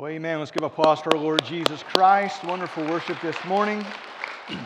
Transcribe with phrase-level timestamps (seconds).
[0.00, 0.38] Well, amen.
[0.38, 2.42] Let's give applause to our Lord Jesus Christ.
[2.44, 3.80] Wonderful worship this morning.
[4.48, 4.58] if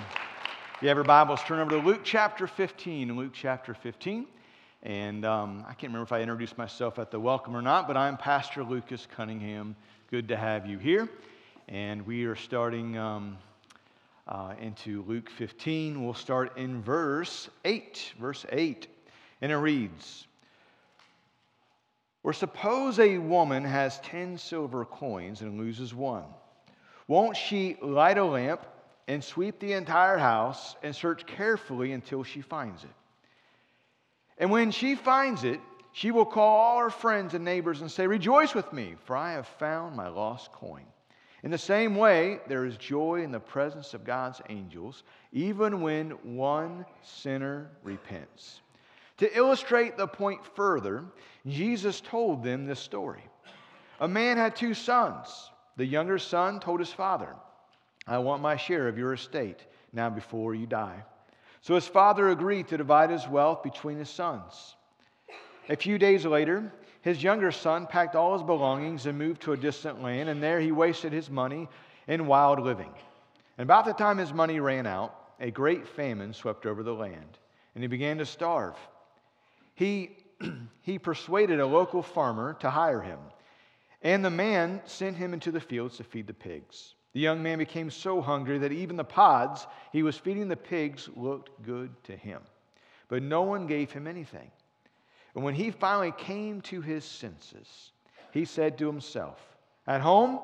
[0.81, 3.17] you have your Bibles, turn over to Luke chapter 15.
[3.17, 4.29] Luke chapter 15.
[4.85, 7.97] And um, I can't remember if I introduced myself at the welcome or not, but
[7.97, 9.75] I'm Pastor Lucas Cunningham.
[10.09, 11.09] Good to have you here.
[11.67, 13.37] And we are starting um,
[14.29, 16.05] uh, into Luke 15.
[16.05, 18.13] We'll start in verse 8.
[18.21, 18.87] Verse 8.
[19.41, 20.29] And it reads,
[22.25, 26.25] or suppose a woman has 10 silver coins and loses one.
[27.07, 28.65] Won't she light a lamp
[29.07, 32.91] and sweep the entire house and search carefully until she finds it?
[34.39, 35.61] And when she finds it,
[35.93, 39.33] she will call all her friends and neighbors and say, Rejoice with me, for I
[39.33, 40.87] have found my lost coin.
[41.45, 46.13] In the same way, there is joy in the presence of God's angels, even when
[46.23, 48.63] one sinner repents.
[49.19, 51.05] To illustrate the point further,
[51.47, 53.23] Jesus told them this story.
[54.01, 55.51] A man had two sons.
[55.77, 57.35] The younger son told his father,
[58.07, 61.03] I want my share of your estate now before you die.
[61.63, 64.77] So his father agreed to divide his wealth between his sons.
[65.69, 69.57] A few days later, his younger son packed all his belongings and moved to a
[69.57, 71.69] distant land, and there he wasted his money
[72.07, 72.93] in wild living.
[73.57, 77.39] And about the time his money ran out, a great famine swept over the land,
[77.75, 78.77] and he began to starve.
[79.75, 80.17] He,
[80.83, 83.19] he persuaded a local farmer to hire him,
[84.03, 86.95] and the man sent him into the fields to feed the pigs.
[87.13, 91.09] The young man became so hungry that even the pods he was feeding the pigs
[91.15, 92.43] looked good to him.
[93.09, 94.51] But no one gave him anything.
[95.35, 97.93] And when he finally came to his senses,
[98.33, 99.41] he said to himself,
[99.87, 100.41] At home,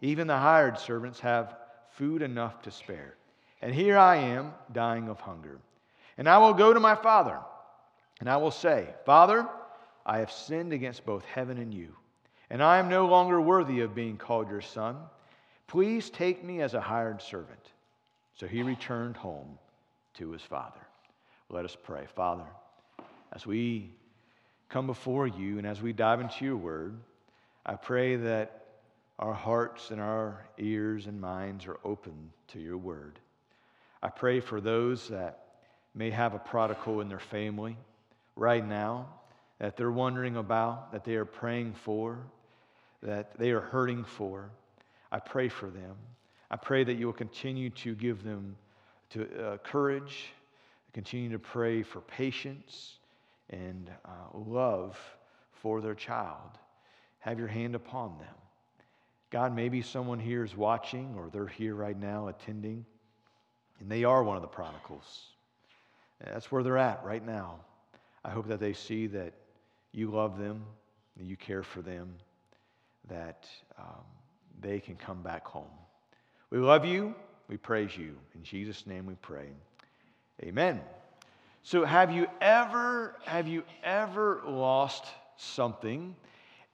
[0.00, 1.56] even the hired servants have
[1.90, 3.16] food enough to spare.
[3.60, 5.58] And here I am dying of hunger.
[6.18, 7.38] And I will go to my father
[8.22, 9.48] and I will say, Father,
[10.06, 11.96] I have sinned against both heaven and you,
[12.50, 14.96] and I am no longer worthy of being called your son.
[15.66, 17.72] Please take me as a hired servant.
[18.36, 19.58] So he returned home
[20.14, 20.78] to his father.
[21.48, 22.06] Let us pray.
[22.14, 22.46] Father,
[23.32, 23.90] as we
[24.68, 27.00] come before you and as we dive into your word,
[27.66, 28.66] I pray that
[29.18, 33.18] our hearts and our ears and minds are open to your word.
[34.00, 35.40] I pray for those that
[35.92, 37.76] may have a prodigal in their family
[38.36, 39.08] right now
[39.58, 42.18] that they're wondering about, that they are praying for,
[43.02, 44.50] that they are hurting for.
[45.10, 45.94] I pray for them.
[46.50, 48.56] I pray that you will continue to give them
[49.10, 50.30] to, uh, courage,
[50.92, 52.96] continue to pray for patience
[53.50, 54.98] and uh, love
[55.52, 56.58] for their child.
[57.20, 58.34] Have your hand upon them.
[59.30, 62.84] God, maybe someone here is watching or they're here right now attending,
[63.80, 65.22] and they are one of the prodigals.
[66.22, 67.60] That's where they're at right now.
[68.24, 69.32] I hope that they see that
[69.92, 70.64] you love them,
[71.16, 72.14] that you care for them,
[73.08, 74.04] that um,
[74.60, 75.70] they can come back home.
[76.50, 77.14] We love you.
[77.48, 78.16] We praise you.
[78.34, 79.48] In Jesus' name we pray.
[80.42, 80.80] Amen.
[81.62, 85.06] So have you ever have you ever lost
[85.36, 86.16] something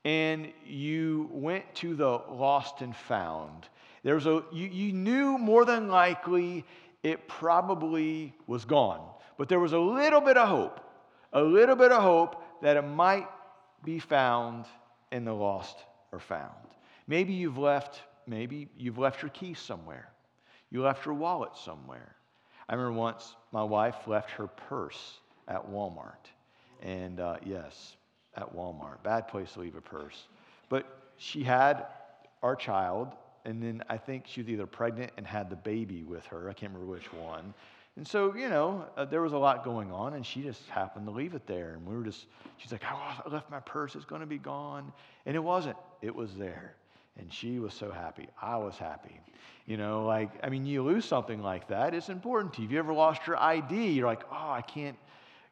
[0.05, 3.69] and you went to the lost and found?
[4.03, 6.65] There was a you, you knew more than likely
[7.03, 9.01] it probably was gone,
[9.37, 10.81] but there was a little bit of hope
[11.33, 13.29] a little bit of hope that it might
[13.85, 14.67] be found
[15.13, 15.77] in the lost
[16.13, 16.53] or found.
[17.07, 20.09] Maybe you've left, maybe you've left your keys somewhere.
[20.71, 22.15] You left your wallet somewhere.
[22.69, 26.27] I remember once my wife left her purse at Walmart.
[26.83, 27.97] And uh, yes,
[28.37, 29.03] at Walmart.
[29.03, 30.29] Bad place to leave a purse.
[30.69, 30.87] But
[31.17, 31.87] she had
[32.43, 36.25] our child, and then I think she was either pregnant and had the baby with
[36.27, 36.49] her.
[36.49, 37.55] I can't remember which one.
[37.99, 41.05] And so, you know, uh, there was a lot going on, and she just happened
[41.07, 41.71] to leave it there.
[41.71, 42.27] And we were just,
[42.57, 44.93] she's like, oh, I left my purse, it's going to be gone.
[45.27, 46.77] And it wasn't, it was there.
[47.19, 48.29] And she was so happy.
[48.41, 49.19] I was happy.
[49.67, 52.69] You know, like, I mean, you lose something like that, it's important to you.
[52.69, 54.97] If you ever lost your ID, you're like, oh, I can't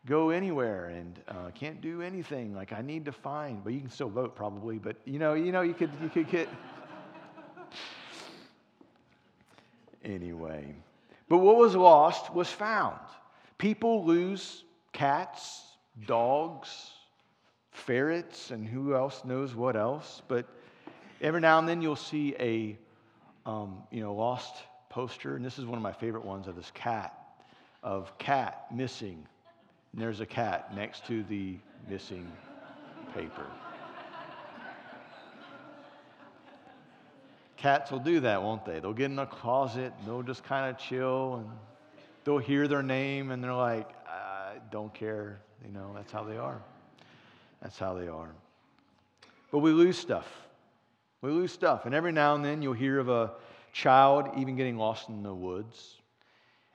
[0.06, 2.54] go anywhere and uh, can't do anything.
[2.54, 5.50] Like, I need to find, but you can still vote probably, but you know, you
[5.50, 6.48] know, you could, you could get.
[10.04, 10.76] anyway.
[11.28, 12.98] But what was lost was found.
[13.58, 15.62] People lose cats,
[16.06, 16.90] dogs,
[17.72, 20.22] ferrets, and who else knows what else.
[20.28, 20.46] But
[21.20, 22.78] every now and then you'll see a
[23.46, 24.56] um, you know, lost
[24.88, 27.14] poster, and this is one of my favorite ones of this cat,
[27.82, 29.26] of cat missing.
[29.92, 31.56] And there's a cat next to the
[31.88, 32.30] missing
[33.14, 33.46] paper.
[37.56, 38.80] Cats will do that, won't they?
[38.80, 41.48] They'll get in a closet, they'll just kind of chill, and
[42.24, 45.41] they'll hear their name, and they're like, I don't care.
[45.64, 46.60] You know, that's how they are.
[47.62, 48.30] That's how they are.
[49.50, 50.26] But we lose stuff.
[51.22, 51.86] We lose stuff.
[51.86, 53.32] And every now and then you'll hear of a
[53.72, 55.97] child even getting lost in the woods.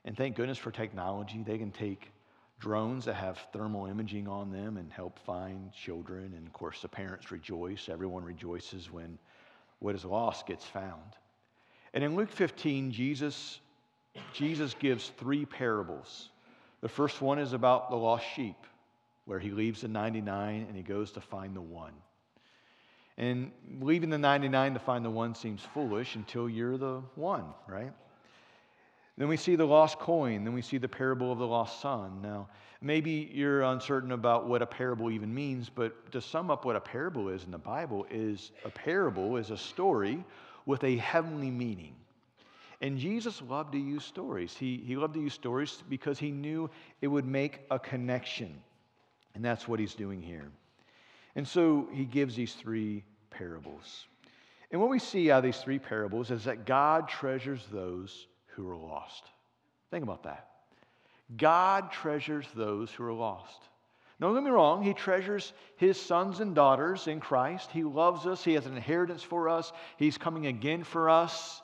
[0.04, 1.44] And thank goodness for technology.
[1.46, 2.12] They can take
[2.60, 6.34] drones that have thermal imaging on them and help find children.
[6.36, 7.88] And of course, the parents rejoice.
[7.88, 9.20] Everyone rejoices when
[9.82, 11.18] what is lost gets found.
[11.94, 13.60] And in Luke 15, Jesus,
[14.32, 16.30] Jesus gives three parables.
[16.82, 18.56] The first one is about the lost sheep,
[19.26, 21.94] where he leaves the 99 and he goes to find the one.
[23.18, 23.52] And
[23.82, 27.92] leaving the 99 to find the one seems foolish until you're the one, right?
[29.22, 30.44] Then we see the lost coin.
[30.44, 32.24] Then we see the parable of the lost son.
[32.24, 32.50] Now,
[32.82, 36.80] maybe you're uncertain about what a parable even means, but to sum up what a
[36.80, 40.26] parable is in the Bible is a parable is a story
[40.66, 41.94] with a heavenly meaning.
[42.82, 44.56] And Jesus loved to use stories.
[44.58, 46.68] He, he loved to use stories because he knew
[47.02, 48.60] it would make a connection.
[49.36, 50.50] And that's what he's doing here.
[51.36, 54.08] And so he gives these three parables.
[54.72, 58.70] And what we see out of these three parables is that God treasures those who
[58.70, 59.24] are lost.
[59.90, 60.48] Think about that.
[61.38, 63.62] God treasures those who are lost.
[64.20, 67.72] Don't get me wrong, He treasures His sons and daughters in Christ.
[67.72, 71.62] He loves us, He has an inheritance for us, He's coming again for us.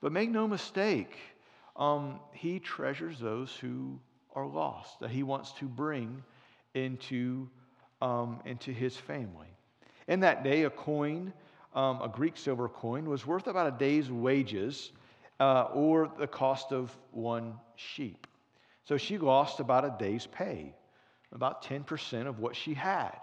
[0.00, 1.16] But make no mistake,
[1.76, 4.00] um, He treasures those who
[4.34, 6.24] are lost, that He wants to bring
[6.74, 7.48] into,
[8.02, 9.48] um, into His family.
[10.08, 11.32] In that day, a coin,
[11.74, 14.90] um, a Greek silver coin, was worth about a day's wages
[15.40, 18.26] uh, or the cost of one sheep.
[18.84, 20.74] So she lost about a day's pay,
[21.32, 23.16] about 10% of what she had.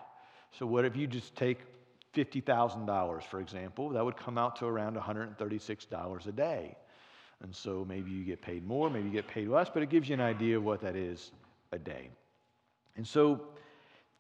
[0.58, 1.60] So, what if you just take
[2.14, 3.90] $50,000, for example?
[3.90, 6.76] That would come out to around $136 a day.
[7.42, 10.10] And so maybe you get paid more, maybe you get paid less, but it gives
[10.10, 11.32] you an idea of what that is
[11.72, 12.10] a day.
[12.96, 13.42] And so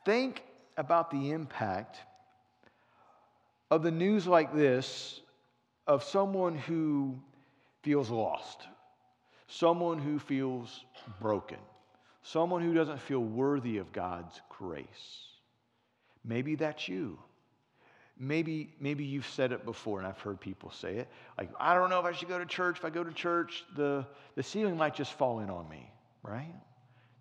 [0.05, 0.43] think
[0.77, 1.97] about the impact
[3.69, 5.21] of the news like this
[5.85, 7.19] of someone who
[7.81, 8.61] feels lost,
[9.47, 10.85] someone who feels
[11.19, 11.57] broken,
[12.23, 15.25] someone who doesn't feel worthy of God's grace.
[16.23, 17.17] Maybe that's you.
[18.17, 21.09] Maybe, maybe you've said it before, and I've heard people say it.
[21.39, 22.77] Like, I don't know if I should go to church.
[22.77, 24.05] If I go to church, the,
[24.35, 25.91] the ceiling might just fall in on me,
[26.21, 26.53] right?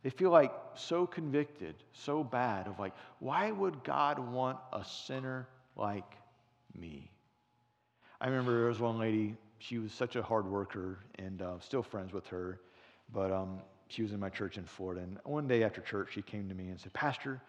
[0.03, 5.49] They feel like so convicted, so bad of like, why would God want a sinner
[5.77, 6.17] like
[6.79, 7.11] me?
[8.21, 11.83] I remember there was one lady she was such a hard worker and uh, still
[11.83, 12.61] friends with her.
[13.13, 15.03] But um, she was in my church in Florida.
[15.03, 17.41] And one day after church, she came to me and said, Pastor,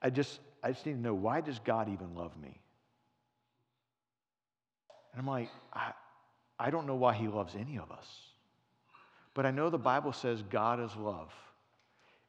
[0.00, 2.60] I just, I just need to know why does God even love me?
[5.12, 5.92] And I'm like, I,
[6.58, 8.06] I don't know why he loves any of us.
[9.34, 11.32] But I know the Bible says God is love.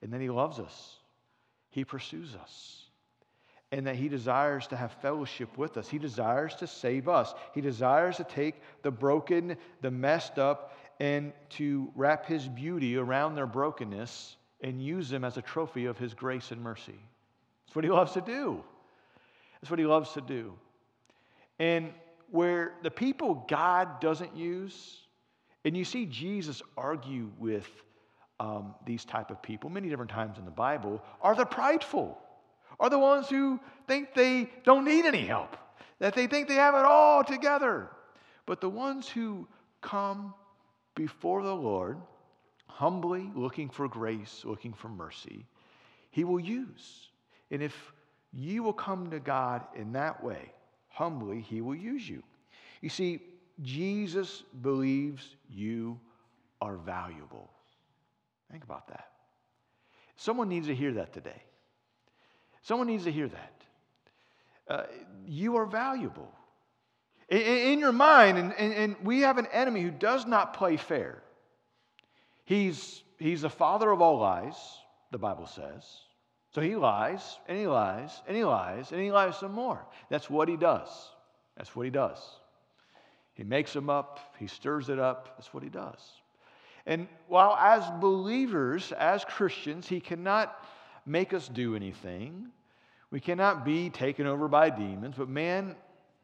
[0.01, 0.95] And then he loves us,
[1.69, 2.88] he pursues us
[3.71, 5.87] and that He desires to have fellowship with us.
[5.87, 7.33] He desires to save us.
[7.53, 13.35] He desires to take the broken, the messed up, and to wrap His beauty around
[13.35, 16.99] their brokenness and use them as a trophy of His grace and mercy.
[17.65, 18.63] That's what He loves to do.
[19.61, 20.53] That's what He loves to do.
[21.59, 21.93] And
[22.31, 25.01] where the people God doesn't use,
[25.63, 27.69] and you see Jesus argue with
[28.39, 32.17] um, these type of people many different times in the Bible, are the prideful
[32.79, 35.57] are the ones who think they don't need any help,
[35.99, 37.89] that they think they have it all together.
[38.45, 39.47] But the ones who
[39.81, 40.33] come
[40.95, 41.97] before the Lord,
[42.67, 45.45] humbly looking for grace, looking for mercy,
[46.11, 47.09] He will use.
[47.51, 47.75] And if
[48.31, 50.51] you will come to God in that way,
[50.87, 52.23] humbly, He will use you.
[52.81, 53.21] You see,
[53.61, 55.99] Jesus believes you
[56.61, 57.49] are valuable.
[58.51, 59.09] Think about that.
[60.15, 61.41] Someone needs to hear that today.
[62.61, 63.53] Someone needs to hear that.
[64.67, 64.83] Uh,
[65.25, 66.31] you are valuable.
[67.29, 70.77] In, in your mind, and, and, and we have an enemy who does not play
[70.77, 71.21] fair.
[72.45, 74.55] He's, he's the father of all lies,
[75.11, 75.85] the Bible says.
[76.51, 79.85] So he lies, and he lies, and he lies, and he lies some more.
[80.09, 80.89] That's what he does.
[81.55, 82.19] That's what he does.
[83.33, 85.35] He makes them up, he stirs it up.
[85.37, 86.01] That's what he does.
[86.85, 90.65] And while as believers, as Christians, he cannot
[91.05, 92.47] make us do anything.
[93.11, 95.15] We cannot be taken over by demons.
[95.17, 95.75] But man,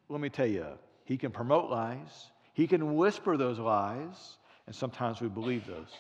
[0.10, 0.68] let me tell you,
[1.06, 5.94] he can promote lies, he can whisper those lies, and sometimes we believe those.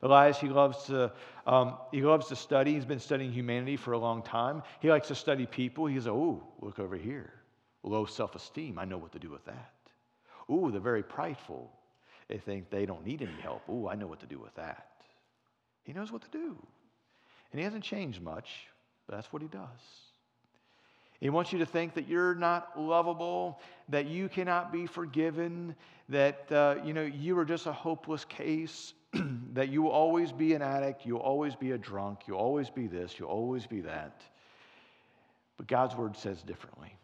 [0.00, 1.12] The lies he loves to
[1.46, 2.74] um, he loves to study.
[2.74, 4.62] He's been studying humanity for a long time.
[4.80, 5.86] He likes to study people.
[5.86, 7.32] He says, "Oh, look over here,
[7.82, 8.78] low self-esteem.
[8.78, 9.72] I know what to do with that."
[10.50, 11.72] Ooh, the very prideful.
[12.28, 13.68] They think they don't need any help.
[13.68, 14.86] Ooh, I know what to do with that.
[15.82, 16.56] He knows what to do.
[17.52, 18.68] And he hasn't changed much,
[19.06, 19.68] but that's what he does.
[21.20, 25.74] He wants you to think that you're not lovable, that you cannot be forgiven,
[26.08, 28.94] that uh, you know you are just a hopeless case,
[29.52, 32.86] that you will always be an addict, you'll always be a drunk, you'll always be
[32.86, 34.22] this, you'll always be that.
[35.56, 36.94] But God's word says differently.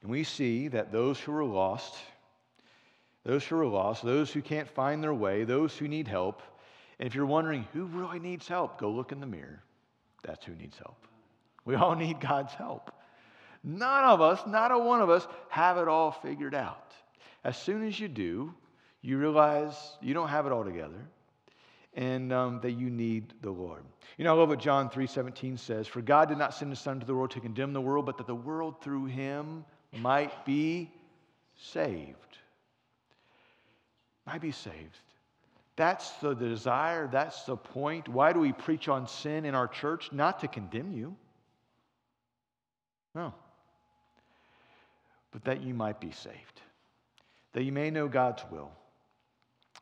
[0.00, 1.94] And we see that those who are lost,
[3.24, 6.42] those who are lost, those who can't find their way, those who need help,
[6.98, 9.62] and if you're wondering who really needs help, go look in the mirror.
[10.22, 11.06] That's who needs help.
[11.64, 12.90] We all need God's help.
[13.62, 16.92] None of us, not a one of us, have it all figured out.
[17.44, 18.54] As soon as you do,
[19.00, 21.08] you realize you don't have it all together
[21.94, 23.84] and um, that you need the Lord.
[24.18, 27.00] You know, I love what John 3.17 says, For God did not send his son
[27.00, 30.90] to the world to condemn the world, but that the world through him might be
[31.56, 32.38] saved.
[34.26, 34.98] Might be saved.
[35.76, 38.08] That's the desire, that's the point.
[38.08, 40.10] Why do we preach on sin in our church?
[40.12, 41.16] Not to condemn you.
[43.14, 43.34] No.
[45.32, 46.60] But that you might be saved,
[47.52, 48.70] that you may know God's will.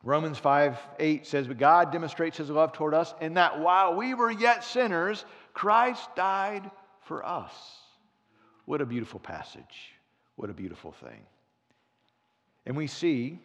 [0.03, 4.15] Romans 5 8 says, But God demonstrates his love toward us in that while we
[4.15, 5.23] were yet sinners,
[5.53, 6.69] Christ died
[7.01, 7.53] for us.
[8.65, 9.93] What a beautiful passage.
[10.35, 11.21] What a beautiful thing.
[12.65, 13.39] And we see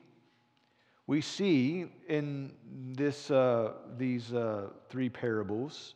[1.09, 2.53] we see in
[2.93, 5.95] this, uh, these uh, three parables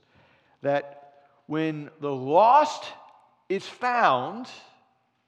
[0.63, 1.13] that
[1.47, 2.85] when the lost
[3.51, 4.49] is found,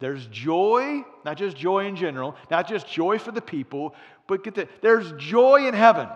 [0.00, 3.94] there's joy, not just joy in general, not just joy for the people,
[4.26, 6.08] but get the, there's joy in heaven.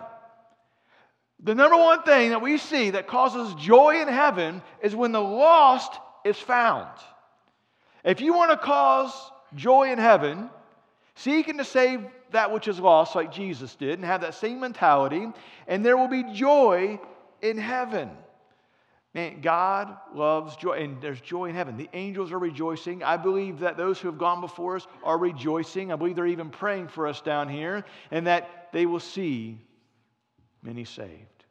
[1.43, 5.21] The number one thing that we see that causes joy in heaven is when the
[5.21, 5.93] lost
[6.25, 6.89] is found.
[8.03, 9.13] If you want to cause
[9.55, 10.49] joy in heaven,
[11.19, 15.27] seeking to save that which is lost, like Jesus did, and have that same mentality,
[15.67, 16.99] and there will be joy
[17.41, 18.09] in heaven.
[19.13, 21.77] Man, God loves joy, and there's joy in heaven.
[21.77, 23.03] The angels are rejoicing.
[23.03, 25.91] I believe that those who have gone before us are rejoicing.
[25.91, 29.57] I believe they're even praying for us down here, and that they will see
[30.61, 31.45] many saved.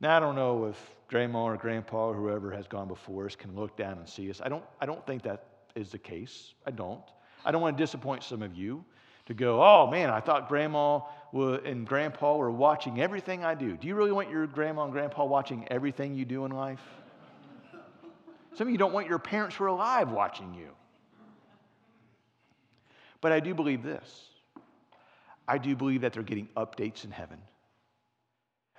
[0.00, 3.56] Now, I don't know if grandma or grandpa or whoever has gone before us can
[3.56, 4.40] look down and see us.
[4.42, 6.54] I don't, I don't think that is the case.
[6.64, 7.02] I don't.
[7.44, 8.84] I don't want to disappoint some of you
[9.26, 11.00] to go, oh man, I thought grandma
[11.32, 13.76] and grandpa were watching everything I do.
[13.76, 16.80] Do you really want your grandma and grandpa watching everything you do in life?
[18.54, 20.68] Some of you don't want your parents who are alive watching you.
[23.20, 24.28] But I do believe this
[25.46, 27.38] I do believe that they're getting updates in heaven.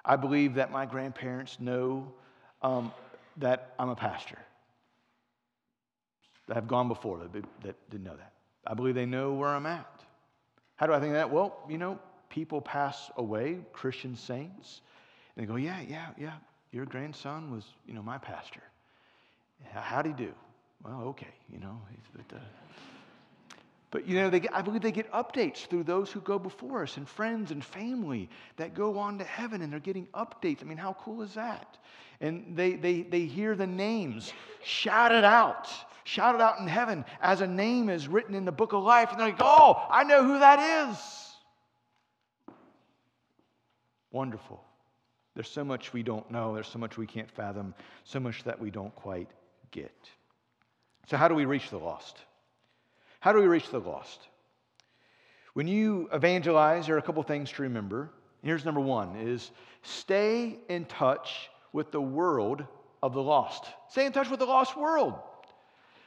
[0.06, 2.13] I believe that my grandparents know
[2.62, 2.92] um,
[3.38, 4.38] that I'm a pastor.
[6.54, 7.20] Have gone before
[7.63, 8.34] that didn't know that.
[8.66, 9.88] I believe they know where I'm at.
[10.75, 11.30] How do I think that?
[11.30, 12.00] Well, you know,
[12.30, 14.82] people pass away, Christian saints,
[15.36, 16.34] and they go, yeah, yeah, yeah,
[16.72, 18.62] your grandson was, you know, my pastor.
[19.74, 20.32] How'd he do?
[20.84, 21.82] Well, okay, you know.
[22.16, 22.39] But, uh,
[23.91, 26.98] but you know, get, I believe they get updates through those who go before us
[26.98, 30.62] and friends and family that go on to heaven and they're getting updates.
[30.62, 31.77] I mean, how cool is that?
[32.22, 35.69] And they, they, they hear the names shouted out
[36.10, 39.12] shouted out in heaven as a name is written in the book of life.
[39.12, 42.55] And they're like, oh, I know who that is.
[44.12, 44.63] Wonderful.
[45.36, 48.60] There's so much we don't know, there's so much we can't fathom, so much that
[48.60, 49.29] we don't quite
[49.72, 49.93] get.
[51.08, 52.17] So, how do we reach the lost?
[53.20, 54.28] How do we reach the lost?
[55.54, 58.12] When you evangelize, there are a couple things to remember.
[58.44, 62.64] Here's number one is stay in touch with the world
[63.04, 63.66] of the lost.
[63.90, 65.16] Stay in touch with the lost world.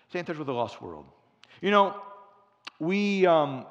[0.08, 1.06] Stay in touch with the lost world.
[1.60, 1.96] You know,
[2.78, 3.66] we, um,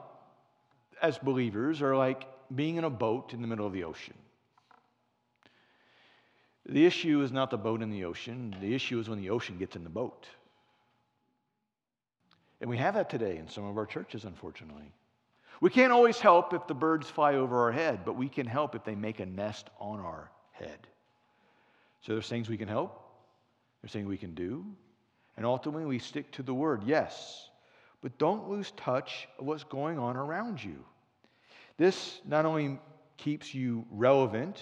[1.01, 4.13] as believers, are like being in a boat in the middle of the ocean.
[6.67, 9.57] The issue is not the boat in the ocean, the issue is when the ocean
[9.57, 10.27] gets in the boat.
[12.61, 14.93] And we have that today in some of our churches, unfortunately.
[15.59, 18.75] We can't always help if the birds fly over our head, but we can help
[18.75, 20.87] if they make a nest on our head.
[22.01, 23.03] So there's things we can help,
[23.81, 24.65] there's things we can do,
[25.37, 27.49] and ultimately, we stick to the word, yes.
[28.01, 30.83] But don't lose touch of what's going on around you.
[31.77, 32.79] This not only
[33.17, 34.61] keeps you relevant,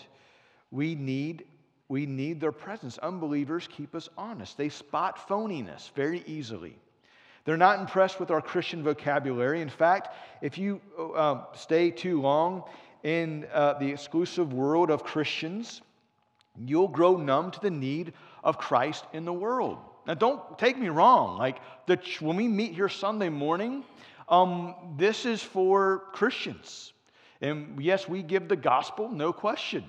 [0.71, 1.45] we need,
[1.87, 2.97] we need their presence.
[2.99, 4.57] Unbelievers keep us honest.
[4.57, 6.77] They spot phoniness very easily.
[7.49, 9.61] They're not impressed with our Christian vocabulary.
[9.61, 10.79] In fact, if you
[11.15, 12.63] uh, stay too long
[13.01, 15.81] in uh, the exclusive world of Christians,
[16.55, 18.13] you'll grow numb to the need
[18.43, 19.79] of Christ in the world.
[20.05, 21.39] Now, don't take me wrong.
[21.39, 23.83] Like, the, when we meet here Sunday morning,
[24.27, 26.93] um, this is for Christians.
[27.41, 29.85] And yes, we give the gospel, no question.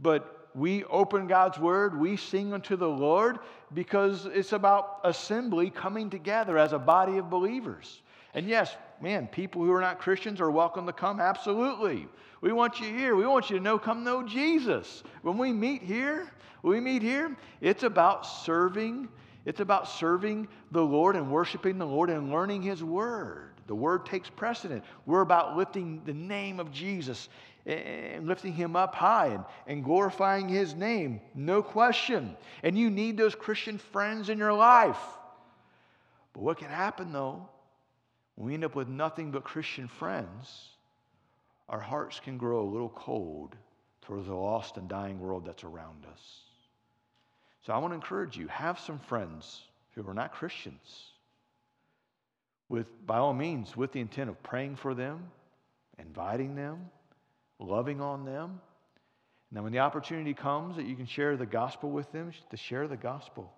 [0.00, 3.38] But we open God's word, we sing unto the Lord
[3.72, 8.02] because it's about assembly coming together as a body of believers.
[8.34, 12.08] And yes, man, people who are not Christians are welcome to come, absolutely.
[12.40, 13.16] We want you here.
[13.16, 15.02] We want you to know, come know Jesus.
[15.22, 16.30] When we meet here,
[16.62, 19.08] we meet here, it's about serving.
[19.44, 23.52] It's about serving the Lord and worshiping the Lord and learning His Word.
[23.66, 24.84] The Word takes precedent.
[25.06, 27.28] We're about lifting the name of Jesus
[27.68, 32.36] and lifting Him up high and, and glorifying His name, no question.
[32.62, 34.98] And you need those Christian friends in your life.
[36.32, 37.46] But what can happen though,
[38.36, 40.68] when we end up with nothing but Christian friends,
[41.68, 43.54] our hearts can grow a little cold
[44.02, 46.40] towards the lost and dying world that's around us.
[47.66, 49.60] So I want to encourage you have some friends
[49.94, 51.10] who are not Christians.
[52.70, 55.30] With, by all means, with the intent of praying for them,
[55.98, 56.90] inviting them,
[57.58, 58.60] loving on them.
[59.50, 62.56] And then when the opportunity comes that you can share the gospel with them, to
[62.56, 63.52] share the gospel.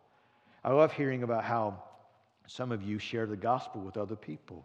[0.64, 1.83] I love hearing about how
[2.47, 4.64] some of you share the gospel with other people.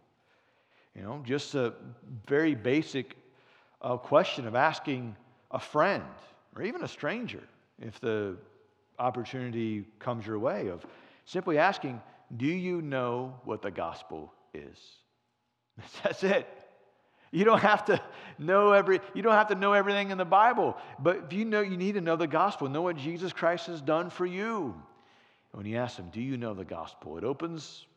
[0.96, 1.74] You know, just a
[2.28, 3.16] very basic
[3.82, 5.16] uh, question of asking
[5.52, 6.04] a friend
[6.56, 7.44] or even a stranger
[7.80, 8.38] if the
[8.98, 10.86] opportunity comes your way of
[11.26, 12.02] simply asking,
[12.38, 14.78] Do you know what the gospel is?
[16.04, 16.48] That's it.
[17.36, 18.02] You don't have to
[18.40, 21.60] know every you don't have to know everything in the Bible, but if you know
[21.60, 24.74] you need to know the gospel, know what Jesus Christ has done for you.
[25.52, 27.88] And when you ask them, "Do you know the gospel?" It opens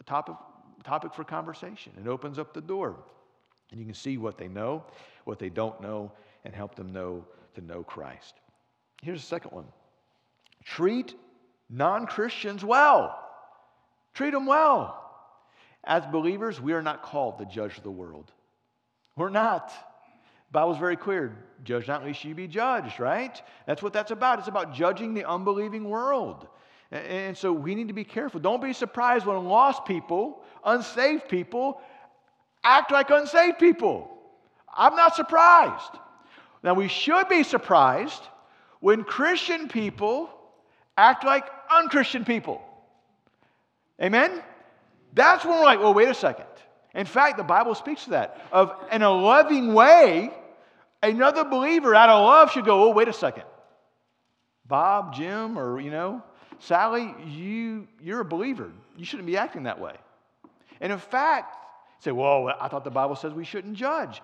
[0.00, 0.34] a topic
[0.82, 1.92] topic for conversation.
[2.00, 2.96] It opens up the door.
[3.70, 4.82] And you can see what they know,
[5.24, 6.10] what they don't know,
[6.46, 7.26] and help them know
[7.56, 8.36] to know Christ.
[9.02, 9.66] Here's the second one
[10.64, 11.14] treat
[11.68, 13.22] non Christians well.
[14.14, 15.02] Treat them well.
[15.84, 18.32] As believers, we are not called to judge the world.
[19.16, 19.72] We're not.
[20.52, 21.36] Bible's very clear.
[21.64, 23.40] Judge not, lest you be judged, right?
[23.66, 24.38] That's what that's about.
[24.38, 26.46] It's about judging the unbelieving world.
[26.92, 28.40] And so we need to be careful.
[28.40, 31.80] Don't be surprised when lost people, unsaved people,
[32.62, 34.16] act like unsaved people.
[34.76, 35.98] I'm not surprised.
[36.62, 38.22] Now, we should be surprised
[38.80, 40.30] when Christian people
[40.96, 42.62] act like unchristian people.
[44.00, 44.42] Amen?
[45.14, 46.46] That's when we're like, well, wait a second.
[46.96, 48.40] In fact, the Bible speaks to that.
[48.50, 50.30] Of in a loving way,
[51.02, 53.44] another believer out of love should go, oh, wait a second.
[54.66, 56.22] Bob, Jim, or you know,
[56.58, 58.72] Sally, you, you're a believer.
[58.96, 59.94] You shouldn't be acting that way.
[60.80, 61.54] And in fact,
[62.00, 64.22] say, well, I thought the Bible says we shouldn't judge.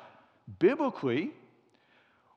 [0.59, 1.31] Biblically,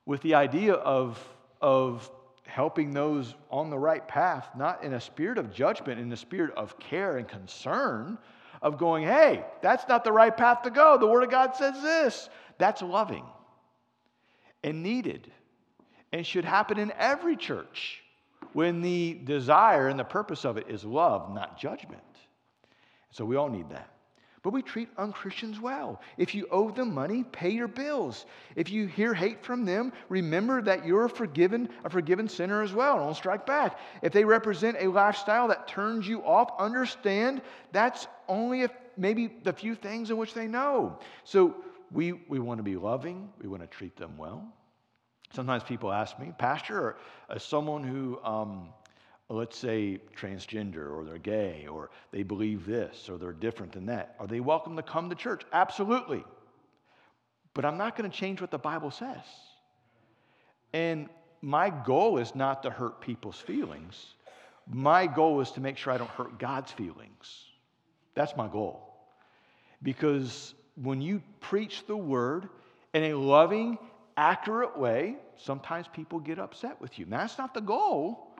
[0.06, 1.18] with the idea of,
[1.62, 2.10] of
[2.46, 6.54] helping those on the right path, not in a spirit of judgment, in a spirit
[6.56, 8.18] of care and concern,
[8.62, 10.98] of going, hey, that's not the right path to go.
[10.98, 12.30] The Word of God says this.
[12.58, 13.26] That's loving
[14.64, 15.32] and needed
[16.12, 18.02] and should happen in every church
[18.54, 22.02] when the desire and the purpose of it is love, not judgment.
[23.12, 23.95] So we all need that.
[24.46, 26.00] But we treat unchristians well.
[26.20, 28.28] If you owe them money, pay your bills.
[28.56, 32.72] If you hear hate from them, remember that you're a forgiven, a forgiven sinner as
[32.72, 33.00] well.
[33.00, 33.80] Don't strike back.
[34.04, 39.52] If they represent a lifestyle that turns you off, understand that's only if maybe the
[39.52, 41.00] few things in which they know.
[41.24, 41.56] So
[41.92, 44.48] we, we want to be loving, we want to treat them well.
[45.34, 46.98] Sometimes people ask me, Pastor,
[47.32, 48.70] as someone who, um,
[49.30, 53.88] Oh, let's say, transgender or they're gay or they believe this or they're different than
[53.88, 55.42] that, are they welcome to come to church?
[55.52, 56.24] Absolutely.
[57.56, 59.24] But I'm not going to change what the Bible says.
[60.74, 61.10] And
[61.42, 64.14] my goal is not to hurt people's feelings.
[64.68, 67.46] My goal is to make sure I don't hurt God's feelings.
[68.14, 68.94] That's my goal.
[69.82, 72.50] Because when you preach the word
[72.94, 73.78] in a loving
[74.18, 77.06] accurate way, sometimes people get upset with you.
[77.06, 78.35] Now, that's not the goal,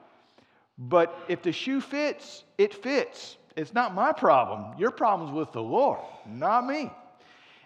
[0.78, 3.36] but if the shoe fits, it fits.
[3.56, 4.78] It's not my problem.
[4.78, 6.90] Your problem's with the Lord, not me.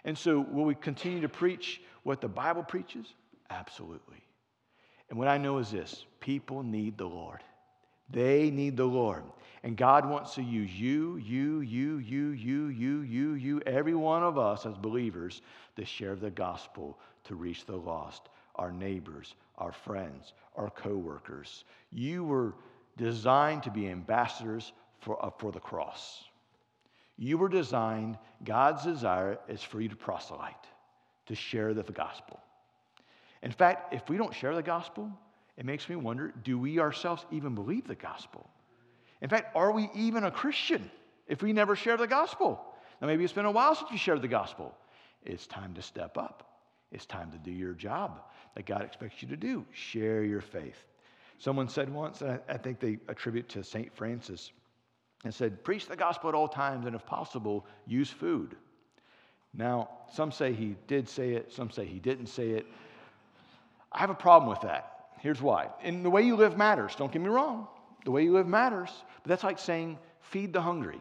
[0.05, 3.07] And so, will we continue to preach what the Bible preaches?
[3.51, 4.23] Absolutely.
[5.11, 7.41] And what I know is this people need the Lord.
[8.09, 9.25] They need the Lord.
[9.63, 14.23] And God wants to use you, you, you, you, you, you, you, you, every one
[14.23, 15.43] of us as believers
[15.77, 18.23] to share the gospel to reach the lost,
[18.57, 21.65] our neighbors, our friends, our coworkers.
[21.91, 22.55] You were
[23.01, 26.23] designed to be ambassadors for, uh, for the cross.
[27.17, 30.67] You were designed, God's desire is for you to proselyte,
[31.27, 32.39] to share the gospel.
[33.43, 35.11] In fact, if we don't share the gospel,
[35.57, 38.49] it makes me wonder do we ourselves even believe the gospel?
[39.23, 40.91] In fact, are we even a Christian
[41.27, 42.63] if we never share the gospel?
[43.01, 44.75] Now, maybe it's been a while since you shared the gospel.
[45.25, 46.47] It's time to step up.
[46.93, 48.21] It's time to do your job
[48.55, 49.65] that God expects you to do.
[49.73, 50.85] Share your faith.
[51.41, 53.91] Someone said once, and I, think they attribute to St.
[53.97, 54.53] Francis,
[55.25, 58.57] and said, Preach the gospel at all times, and if possible, use food.
[59.55, 62.67] Now, some say he did say it, some say he didn't say it.
[63.91, 65.07] I have a problem with that.
[65.21, 65.69] Here's why.
[65.83, 66.95] And the way you live matters.
[66.95, 67.69] Don't get me wrong.
[68.05, 68.91] The way you live matters.
[69.23, 71.01] But that's like saying, feed the hungry.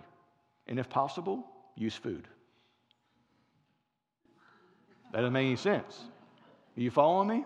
[0.68, 2.30] And if possible, use food.
[5.12, 6.00] That doesn't make any sense.
[6.78, 7.46] Are you following me?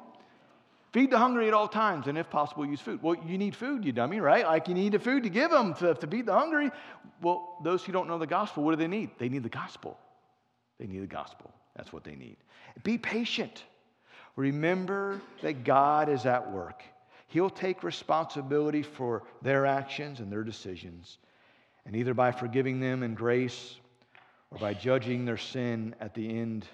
[0.94, 3.02] Feed the hungry at all times, and if possible, use food.
[3.02, 4.46] Well, you need food, you dummy, right?
[4.46, 6.70] Like you need the food to give them to, to feed the hungry.
[7.20, 9.10] Well, those who don't know the gospel, what do they need?
[9.18, 9.98] They need the gospel.
[10.80, 11.52] They need the gospel.
[11.76, 12.38] That's what they need.
[12.84, 13.64] Be patient.
[14.36, 16.84] Remember that God is at work.
[17.28, 21.18] He'll take responsibility for their actions and their decisions,
[21.88, 23.78] and either by forgiving them in grace
[24.52, 26.68] or by judging their sin at the end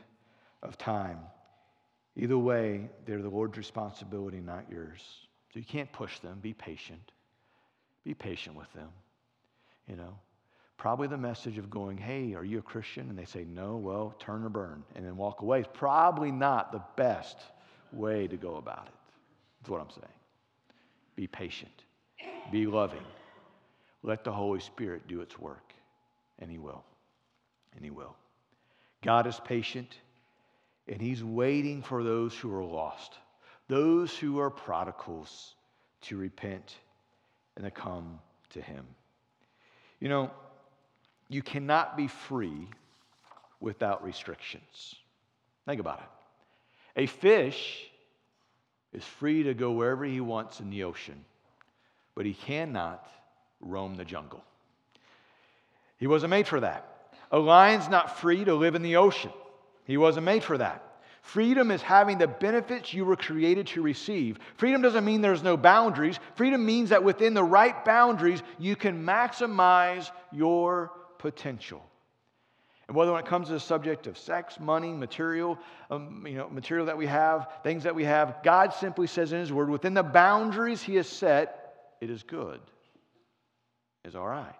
[0.61, 1.19] of time.
[2.15, 5.01] Either way, they're the Lord's responsibility, not yours.
[5.53, 6.39] So you can't push them.
[6.41, 7.11] Be patient.
[8.03, 8.89] Be patient with them.
[9.87, 10.19] You know,
[10.77, 13.09] probably the message of going, hey, are you a Christian?
[13.09, 16.71] And they say, no, well, turn or burn, and then walk away is probably not
[16.71, 17.37] the best
[17.91, 18.93] way to go about it.
[19.59, 20.13] That's what I'm saying.
[21.15, 21.83] Be patient,
[22.51, 23.03] be loving.
[24.03, 25.73] Let the Holy Spirit do its work,
[26.39, 26.83] and He will.
[27.75, 28.15] And He will.
[29.03, 29.97] God is patient.
[30.89, 33.13] And he's waiting for those who are lost,
[33.67, 35.53] those who are prodigals,
[36.01, 36.75] to repent
[37.55, 38.19] and to come
[38.51, 38.85] to him.
[39.99, 40.31] You know,
[41.27, 42.67] you cannot be free
[43.59, 44.95] without restrictions.
[45.67, 47.03] Think about it.
[47.03, 47.85] A fish
[48.91, 51.23] is free to go wherever he wants in the ocean,
[52.15, 53.07] but he cannot
[53.61, 54.43] roam the jungle.
[55.97, 57.13] He wasn't made for that.
[57.31, 59.31] A lion's not free to live in the ocean.
[59.89, 60.83] He wasn't made for that.
[61.23, 64.37] Freedom is having the benefits you were created to receive.
[64.55, 66.19] Freedom doesn't mean there's no boundaries.
[66.35, 71.83] Freedom means that within the right boundaries, you can maximize your potential.
[72.87, 75.57] And whether when it comes to the subject of sex, money, material,
[75.89, 79.39] um, you know, material that we have, things that we have, God simply says in
[79.39, 82.59] His Word, within the boundaries He has set, it is good,
[84.05, 84.58] is all right.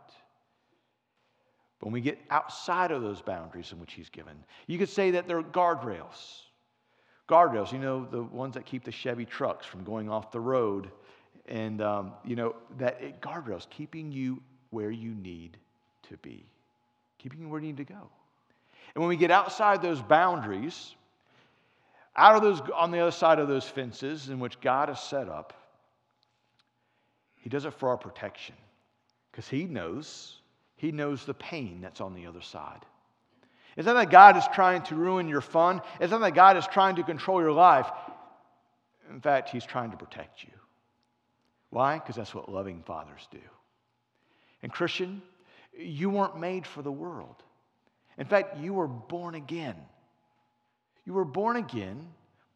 [1.80, 4.36] But when we get outside of those boundaries in which He's given,
[4.68, 6.42] you could say that they're guardrails.
[7.28, 10.90] Guardrails, you know, the ones that keep the Chevy trucks from going off the road.
[11.48, 15.58] And, um, you know, that it, guardrails, keeping you where you need
[16.10, 16.46] to be,
[17.18, 18.10] keeping you where you need to go.
[18.94, 20.96] And when we get outside those boundaries,
[22.16, 25.30] out of those, on the other side of those fences in which God has set
[25.30, 25.54] up,
[27.38, 28.56] He does it for our protection
[29.32, 30.40] because He knows
[30.80, 32.86] he knows the pain that's on the other side.
[33.76, 35.82] It's not that God is trying to ruin your fun.
[36.00, 37.90] It's not that God is trying to control your life.
[39.10, 40.54] In fact, He's trying to protect you.
[41.70, 41.96] Why?
[41.96, 43.42] Because that's what loving fathers do.
[44.64, 45.22] And, Christian,
[45.78, 47.44] you weren't made for the world.
[48.18, 49.76] In fact, you were born again.
[51.06, 52.08] You were born again,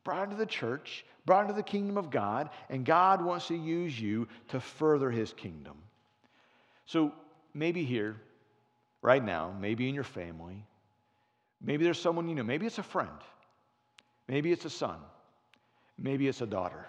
[0.05, 3.99] brought into the church, brought into the kingdom of God, and God wants to use
[3.99, 5.75] you to further His kingdom.
[6.85, 7.11] So,
[7.53, 8.15] maybe here,
[9.01, 10.65] right now, maybe in your family,
[11.61, 13.09] maybe there's someone you know, maybe it's a friend,
[14.27, 14.97] maybe it's a son,
[15.97, 16.87] maybe it's a daughter,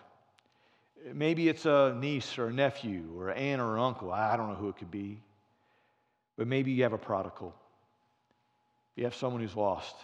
[1.13, 4.13] maybe it's a niece or a nephew or an aunt or an uncle.
[4.13, 5.21] I don't know who it could be.
[6.37, 7.55] But maybe you have a prodigal.
[8.97, 9.95] You have someone who's lost,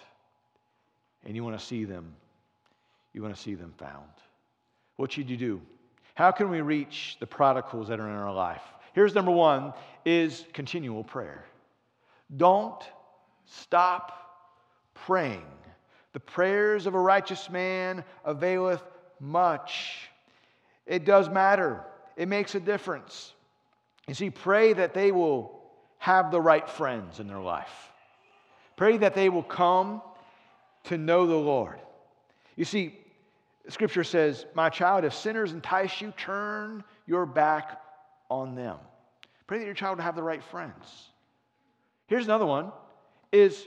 [1.25, 2.14] and you want to see them.
[3.12, 4.11] You want to see them found.
[4.96, 5.61] What should you do?
[6.14, 8.62] How can we reach the prodigals that are in our life?
[8.92, 9.72] Here's number one
[10.05, 11.44] is continual prayer.
[12.37, 12.83] Don't
[13.46, 14.12] stop
[14.94, 15.46] praying.
[16.12, 18.83] The prayers of a righteous man availeth
[19.20, 20.11] much.
[20.87, 21.85] It does matter.
[22.16, 23.33] It makes a difference.
[24.09, 25.61] You see, pray that they will
[25.98, 27.92] have the right friends in their life.
[28.76, 30.03] Pray that they will come
[30.85, 31.79] to know the Lord.
[32.57, 32.98] You see,
[33.68, 37.81] Scripture says, My child, if sinners entice you, turn your back
[38.31, 38.77] on them.
[39.47, 41.11] Pray that your child have the right friends.
[42.07, 42.73] Here's another one
[43.33, 43.66] is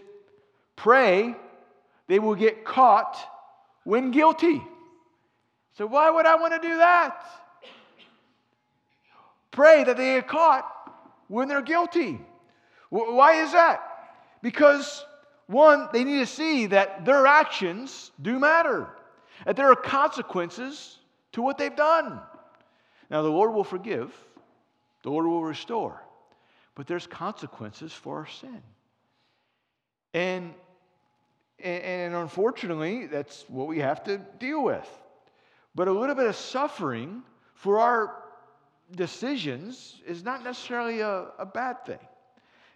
[0.76, 1.36] pray
[2.08, 3.17] they will get caught
[3.84, 4.62] when guilty.
[5.78, 7.23] So why would I want to do that?
[9.52, 10.65] Pray that they get caught
[11.28, 12.19] when they're guilty.
[12.89, 13.82] Why is that?
[14.41, 15.06] Because
[15.47, 18.88] one, they need to see that their actions do matter,
[19.45, 20.99] that there are consequences
[21.34, 22.19] to what they've done.
[23.10, 24.13] Now, the Lord will forgive,
[25.03, 26.01] the Lord will restore.
[26.75, 28.61] But there's consequences for our sin.
[30.13, 30.53] And,
[31.59, 34.87] and unfortunately, that's what we have to deal with.
[35.75, 38.23] But a little bit of suffering for our
[38.95, 41.99] decisions is not necessarily a, a bad thing.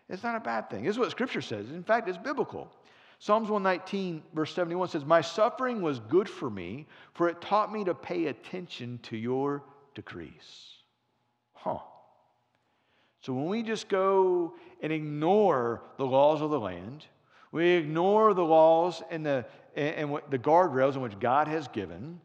[0.10, 0.84] It's not a bad thing.
[0.84, 1.70] This is what Scripture says.
[1.70, 2.72] In fact, it's biblical.
[3.20, 7.84] Psalms 119, verse 71 says, My suffering was good for me, for it taught me
[7.84, 9.64] to pay attention to your
[9.96, 10.78] decrees.
[11.54, 11.80] Huh.
[13.22, 17.06] So when we just go and ignore the laws of the land,
[17.52, 22.20] we ignore the laws and the, and, the guardrails in which God has given,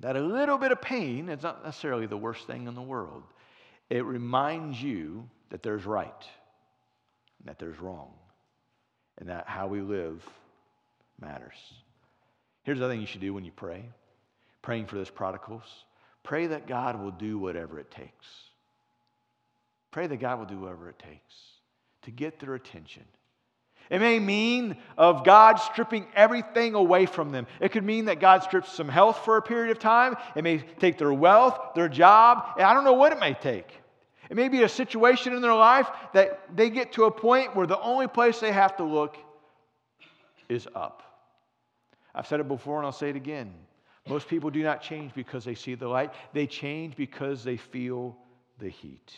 [0.00, 3.22] that a little bit of pain is not necessarily the worst thing in the world.
[3.90, 6.10] It reminds you that there's right
[7.38, 8.12] and that there's wrong
[9.18, 10.24] and that how we live
[11.20, 11.56] matters.
[12.64, 13.84] Here's the thing you should do when you pray
[14.64, 15.84] praying for this prodigals.
[16.22, 18.26] Pray that God will do whatever it takes.
[19.94, 21.36] Pray that God will do whatever it takes
[22.02, 23.04] to get their attention.
[23.90, 27.46] It may mean of God stripping everything away from them.
[27.60, 30.16] It could mean that God strips some health for a period of time.
[30.34, 32.44] It may take their wealth, their job.
[32.56, 33.68] I don't know what it may take.
[34.28, 37.68] It may be a situation in their life that they get to a point where
[37.68, 39.16] the only place they have to look
[40.48, 41.04] is up.
[42.12, 43.54] I've said it before and I'll say it again.
[44.08, 48.16] Most people do not change because they see the light, they change because they feel
[48.58, 49.14] the heat.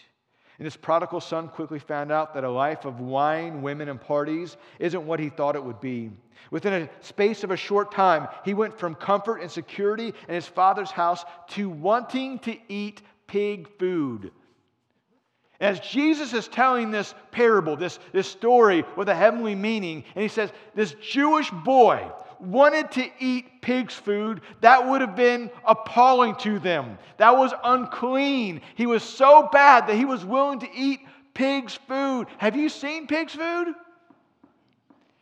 [0.59, 4.57] And this prodigal son quickly found out that a life of wine, women, and parties
[4.79, 6.11] isn't what he thought it would be.
[6.51, 10.47] Within a space of a short time, he went from comfort and security in his
[10.47, 14.31] father's house to wanting to eat pig food.
[15.61, 20.29] As Jesus is telling this parable, this, this story with a heavenly meaning, and he
[20.29, 26.59] says, This Jewish boy wanted to eat pig's food, that would have been appalling to
[26.59, 26.99] them.
[27.17, 28.61] That was unclean.
[28.75, 31.01] He was so bad that he was willing to eat
[31.35, 32.27] pig's food.
[32.39, 33.75] Have you seen pig's food?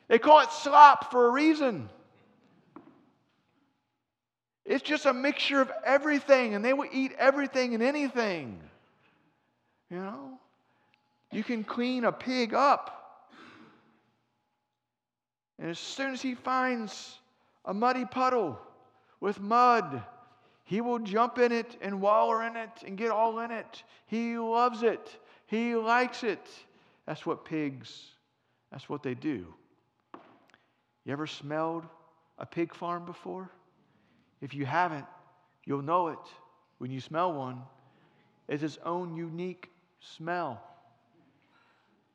[0.09, 1.89] They call it slop for a reason.
[4.65, 8.61] It's just a mixture of everything, and they will eat everything and anything.
[9.91, 10.39] You know?
[11.31, 13.04] You can clean a pig up.
[15.59, 17.19] And as soon as he finds
[17.65, 18.59] a muddy puddle
[19.21, 20.03] with mud,
[20.65, 23.83] he will jump in it and wallow in it and get all in it.
[24.07, 25.17] He loves it.
[25.47, 26.47] He likes it.
[27.07, 28.07] That's what pigs,
[28.73, 29.47] that's what they do.
[31.05, 31.85] You ever smelled
[32.39, 33.51] a pig farm before?
[34.41, 35.05] If you haven't,
[35.65, 36.19] you'll know it
[36.79, 37.61] when you smell one.
[38.49, 40.63] It's its own unique smell.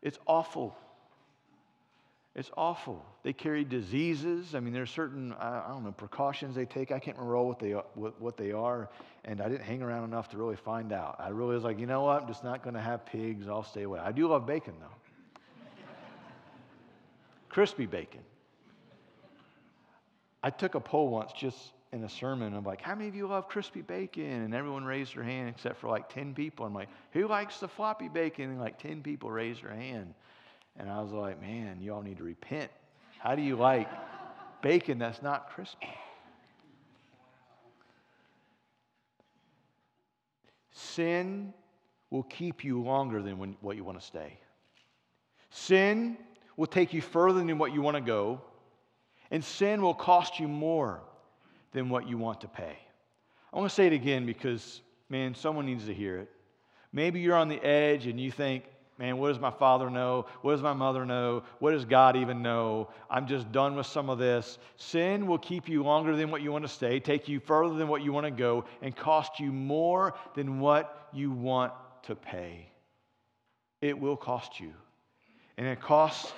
[0.01, 0.75] It's awful.
[2.35, 3.03] It's awful.
[3.23, 4.53] They carry diseases.
[4.53, 6.91] I mean, there's certain, I don't know, precautions they take.
[6.91, 8.89] I can't remember what they, what, what they are,
[9.25, 11.15] and I didn't hang around enough to really find out.
[11.19, 12.21] I really was like, you know what?
[12.21, 13.47] I'm just not going to have pigs.
[13.47, 13.99] I'll stay away.
[13.99, 15.39] I do love bacon, though.
[17.49, 18.21] Crispy bacon.
[20.41, 21.57] I took a poll once just
[21.91, 24.23] in a sermon of like, how many of you love crispy bacon?
[24.23, 26.65] And everyone raised their hand except for like 10 people.
[26.65, 28.51] I'm like, who likes the floppy bacon?
[28.51, 30.13] And like 10 people raised their hand.
[30.79, 32.71] And I was like, man, you all need to repent.
[33.19, 33.89] How do you like
[34.61, 35.89] bacon that's not crispy?
[40.71, 41.53] Sin
[42.09, 44.39] will keep you longer than when, what you want to stay.
[45.49, 46.17] Sin
[46.55, 48.41] will take you further than what you want to go.
[49.31, 51.01] And sin will cost you more
[51.73, 52.77] than what you want to pay.
[53.51, 56.29] I want to say it again because, man, someone needs to hear it.
[56.93, 58.63] Maybe you're on the edge and you think,
[58.99, 60.27] man, what does my father know?
[60.41, 61.43] What does my mother know?
[61.57, 62.89] What does God even know?
[63.09, 64.59] I'm just done with some of this.
[64.75, 67.87] Sin will keep you longer than what you want to stay, take you further than
[67.87, 72.69] what you want to go, and cost you more than what you want to pay.
[73.81, 74.73] It will cost you.
[75.57, 76.33] And it cost,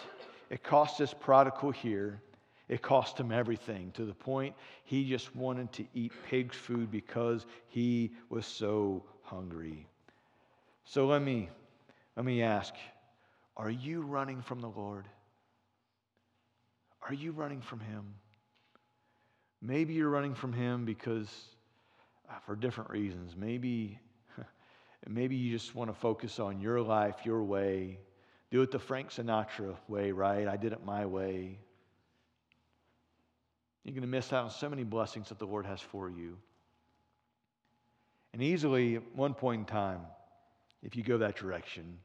[0.49, 2.21] it cost this prodigal here
[2.71, 7.45] it cost him everything to the point he just wanted to eat pig's food because
[7.67, 9.85] he was so hungry.
[10.85, 11.49] So let me,
[12.15, 12.73] let me ask
[13.57, 15.05] are you running from the Lord?
[17.07, 18.15] Are you running from him?
[19.61, 21.29] Maybe you're running from him because
[22.29, 23.35] uh, for different reasons.
[23.35, 23.99] Maybe
[25.07, 27.99] maybe you just want to focus on your life, your way.
[28.51, 30.47] Do it the Frank Sinatra way, right?
[30.47, 31.59] I did it my way.
[33.83, 36.37] You're going to miss out on so many blessings that the Lord has for you.
[38.33, 40.01] And easily, at one point in time,
[40.83, 41.97] if you go that direction,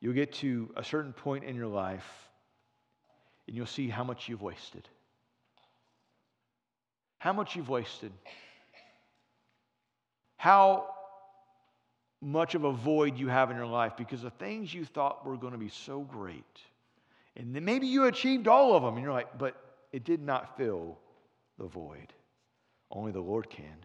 [0.00, 2.06] you'll get to a certain point in your life
[3.46, 4.88] and you'll see how much you've wasted.
[7.18, 8.12] How much you've wasted.
[10.36, 10.88] How
[12.20, 15.36] much of a void you have in your life because the things you thought were
[15.36, 16.60] going to be so great
[17.36, 19.56] and then maybe you achieved all of them, and you're like, but
[19.92, 20.98] it did not fill
[21.58, 22.12] the void.
[22.90, 23.76] Only the Lord can.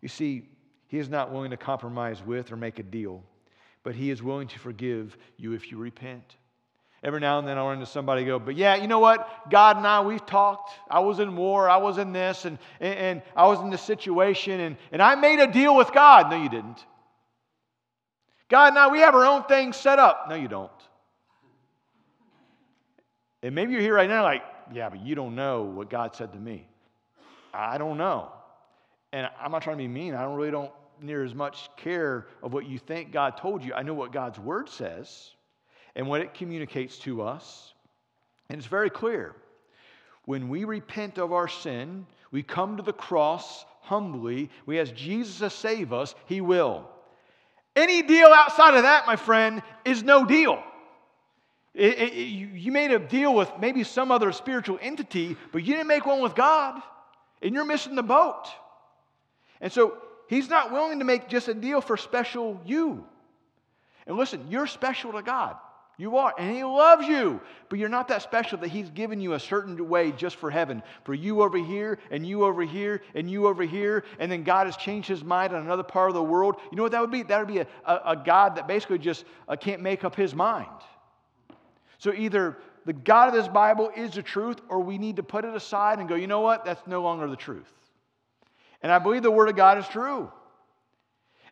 [0.00, 0.48] You see,
[0.88, 3.22] He is not willing to compromise with or make a deal,
[3.82, 6.36] but He is willing to forgive you if you repent.
[7.02, 9.50] Every now and then I'll run into somebody go, but yeah, you know what?
[9.50, 10.72] God and I, we've talked.
[10.90, 13.82] I was in war, I was in this, and, and, and I was in this
[13.82, 16.30] situation, and, and I made a deal with God.
[16.30, 16.82] No, you didn't.
[18.48, 20.26] God and I, we have our own thing set up.
[20.30, 20.70] No, you don't.
[23.42, 24.42] And maybe you're here right now like,
[24.72, 26.66] yeah, but you don't know what God said to me.
[27.52, 28.32] I don't know.
[29.14, 30.12] And I'm not trying to be mean.
[30.16, 33.72] I don't really don't near as much care of what you think God told you.
[33.72, 35.30] I know what God's word says
[35.94, 37.74] and what it communicates to us.
[38.48, 39.36] And it's very clear.
[40.24, 45.38] When we repent of our sin, we come to the cross humbly, we ask Jesus
[45.38, 46.90] to save us, He will.
[47.76, 50.60] Any deal outside of that, my friend, is no deal.
[51.72, 55.86] It, it, you made a deal with maybe some other spiritual entity, but you didn't
[55.86, 56.82] make one with God,
[57.42, 58.48] and you're missing the boat.
[59.64, 59.96] And so
[60.28, 63.04] He's not willing to make just a deal for special you.
[64.06, 65.56] And listen, you're special to God.
[65.96, 69.34] You are, and He loves you, but you're not that special that He's given you
[69.34, 70.82] a certain way just for heaven.
[71.04, 74.66] For you over here, and you over here, and you over here, and then God
[74.66, 76.56] has changed His mind on another part of the world.
[76.70, 77.22] You know what that would be?
[77.22, 80.34] That would be a, a, a God that basically just uh, can't make up His
[80.34, 80.66] mind.
[81.98, 85.44] So either the God of this Bible is the truth, or we need to put
[85.44, 86.64] it aside and go, you know what?
[86.64, 87.72] That's no longer the truth.
[88.84, 90.30] And I believe the Word of God is true.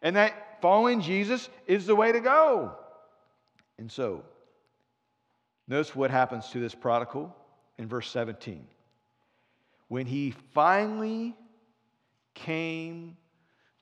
[0.03, 2.77] And that following Jesus is the way to go.
[3.79, 4.23] And so,
[5.69, 7.35] Notice what happens to this prodigal
[7.79, 8.67] in verse 17.
[9.89, 11.35] When he finally
[12.35, 13.17] came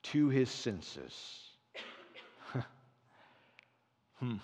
[0.03, 1.39] to his senses.
[4.19, 4.35] hmm.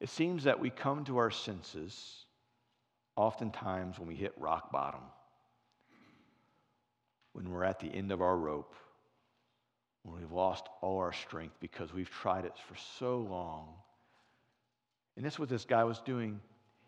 [0.00, 2.24] It seems that we come to our senses
[3.16, 5.00] oftentimes when we hit rock bottom,
[7.34, 8.74] when we're at the end of our rope,
[10.02, 13.68] when we've lost all our strength because we've tried it for so long
[15.16, 16.40] and that's what this guy was doing.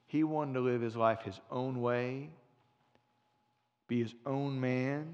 [0.07, 2.31] He wanted to live his life his own way,
[3.89, 5.07] be his own man.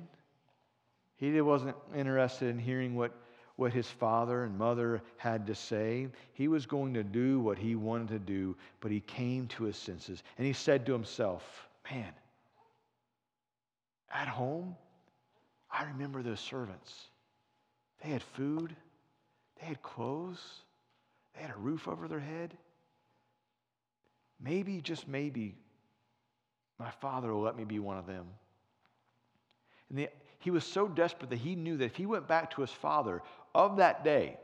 [1.16, 3.12] He wasn't interested in hearing what,
[3.56, 6.08] what his father and mother had to say.
[6.32, 9.76] He was going to do what he wanted to do, but he came to his
[9.76, 10.22] senses.
[10.36, 12.12] And he said to himself, Man,
[14.12, 14.74] at home,
[15.72, 17.08] I remember those servants.
[18.02, 18.74] They had food,
[19.60, 20.42] they had clothes,
[21.34, 22.56] they had a roof over their head
[24.42, 25.54] maybe, just maybe,
[26.78, 28.26] my father will let me be one of them.
[29.88, 30.08] And the,
[30.38, 33.22] he was so desperate that he knew that if he went back to his father
[33.54, 34.38] of that day,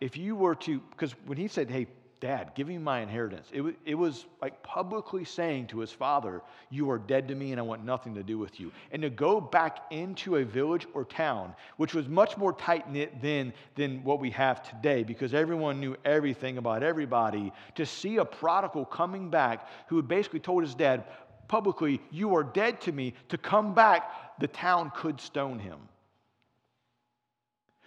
[0.00, 1.86] if you were to, because when he said, hey,
[2.20, 3.48] Dad, give me my inheritance.
[3.50, 7.52] It, w- it was like publicly saying to his father, You are dead to me
[7.52, 8.72] and I want nothing to do with you.
[8.92, 13.22] And to go back into a village or town, which was much more tight knit
[13.22, 18.24] then than what we have today, because everyone knew everything about everybody, to see a
[18.24, 21.04] prodigal coming back who had basically told his dad
[21.48, 25.78] publicly, You are dead to me, to come back, the town could stone him.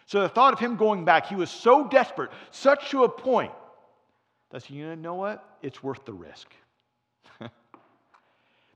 [0.07, 3.51] So the thought of him going back, he was so desperate, such to a point
[4.53, 5.57] that's, you know what?
[5.63, 6.53] It's worth the risk.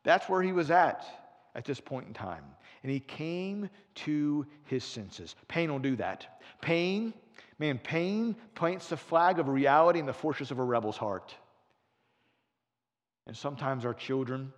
[0.03, 1.05] That's where he was at
[1.53, 2.43] at this point in time.
[2.81, 5.35] And he came to his senses.
[5.47, 6.41] Pain will do that.
[6.61, 7.13] Pain,
[7.59, 11.35] man, pain plants the flag of reality in the fortress of a rebel's heart.
[13.27, 14.51] And sometimes our children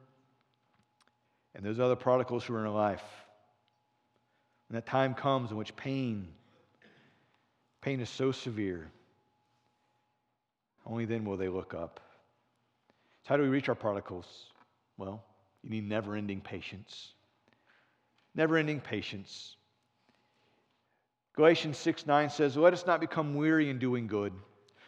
[1.53, 3.03] and those other prodigals who are in our life,
[4.69, 6.29] when that time comes in which pain,
[7.81, 8.89] pain is so severe,
[10.89, 11.99] only then will they look up.
[13.23, 14.25] So, how do we reach our prodigals?
[14.97, 15.23] Well,
[15.63, 17.13] you need never ending patience.
[18.33, 19.55] Never ending patience.
[21.35, 24.33] Galatians 6 9 says, Let us not become weary in doing good,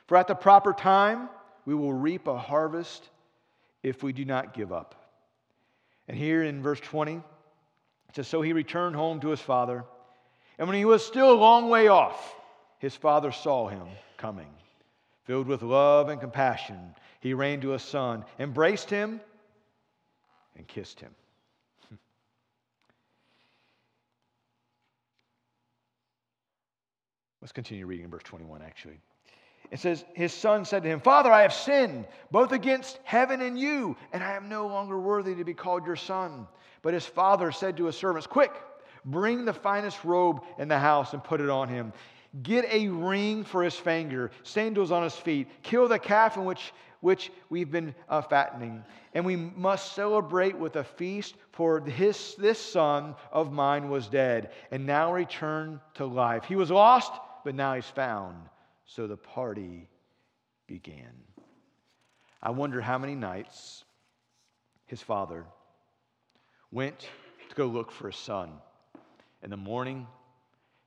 [0.08, 1.30] for at the proper time
[1.66, 3.10] we will reap a harvest
[3.84, 4.96] if we do not give up.
[6.08, 9.86] And here in verse 20, it says, So he returned home to his father,
[10.58, 12.36] and when he was still a long way off,
[12.80, 14.48] his father saw him coming
[15.24, 19.22] Filled with love and compassion, he ran to his son, embraced him,
[20.58, 21.14] and kissed him.
[27.42, 29.00] Let's continue reading in verse 21, actually.
[29.70, 33.60] It says, His son said to him, Father, I have sinned both against heaven and
[33.60, 36.48] you, and I am no longer worthy to be called your son.
[36.82, 38.52] But his father said to his servants, Quick,
[39.06, 41.94] bring the finest robe in the house and put it on him
[42.44, 45.48] Get a ring for his finger, sandals on his feet.
[45.64, 46.72] Kill the calf in which,
[47.02, 48.86] which we've been uh, fattening.
[49.14, 54.52] And we must celebrate with a feast, for his, this son of mine was dead
[54.72, 56.46] and now returned to life.
[56.46, 57.12] He was lost,
[57.44, 58.38] but now he's found.
[58.86, 59.90] So the party
[60.68, 61.12] began.
[62.42, 63.84] I wonder how many nights
[64.86, 65.46] his father
[66.72, 67.10] went
[67.50, 68.54] to go look for his son
[69.44, 70.08] in the morning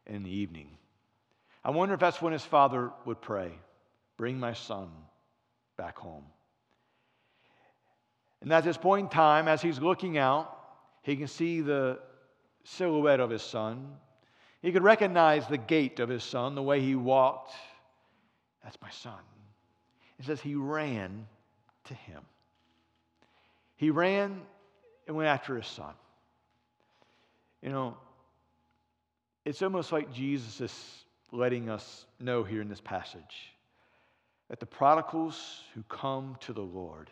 [0.07, 0.69] and in the evening.
[1.65, 3.53] I wonder if that's when his father would pray,
[4.17, 4.91] Bring my son
[5.77, 6.25] back home.
[8.43, 10.57] And at this point in time, as he's looking out,
[11.03, 11.99] he can see the
[12.65, 13.97] silhouette of his son.
[14.63, 17.55] He could recognize the gait of his son, the way he walked.
[18.63, 19.19] That's my son.
[20.19, 21.27] It says he ran
[21.85, 22.23] to him.
[23.77, 24.41] He ran
[25.07, 25.93] and went after his son.
[27.63, 27.97] You know,
[29.45, 31.04] it's almost like Jesus is
[31.35, 33.55] letting us know here in this passage
[34.49, 37.11] that the prodigals who come to the Lord,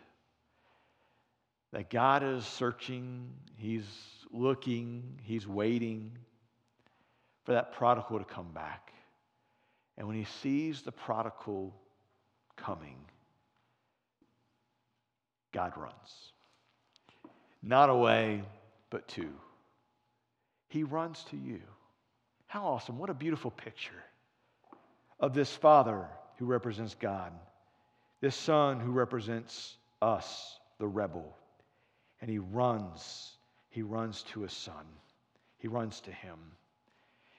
[1.72, 3.86] that God is searching, He's
[4.30, 6.12] looking, He's waiting
[7.44, 8.92] for that prodigal to come back.
[9.96, 11.74] And when He sees the prodigal
[12.56, 12.96] coming,
[15.52, 16.32] God runs.
[17.62, 18.42] Not away,
[18.90, 19.28] but to.
[20.68, 21.60] He runs to you.
[22.46, 22.98] How awesome.
[22.98, 24.02] What a beautiful picture
[25.22, 26.06] of this Father
[26.36, 27.32] who represents God,
[28.20, 31.36] this Son who represents us, the rebel.
[32.20, 33.30] And he runs.
[33.70, 34.84] He runs to his Son,
[35.58, 36.38] he runs to him.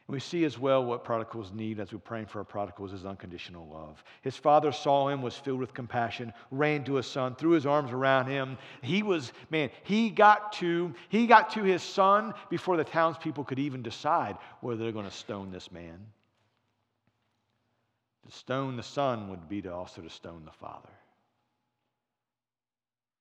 [0.08, 3.06] And we see as well what prodigals need as we're praying for our prodigals is
[3.06, 4.04] unconditional love.
[4.22, 7.92] His father saw him, was filled with compassion, ran to his son, threw his arms
[7.92, 8.58] around him.
[8.82, 13.60] He was, man, he got to, he got to his son before the townspeople could
[13.60, 16.00] even decide whether they're going to stone this man.
[18.26, 20.90] To stone the son would be to also to stone the father.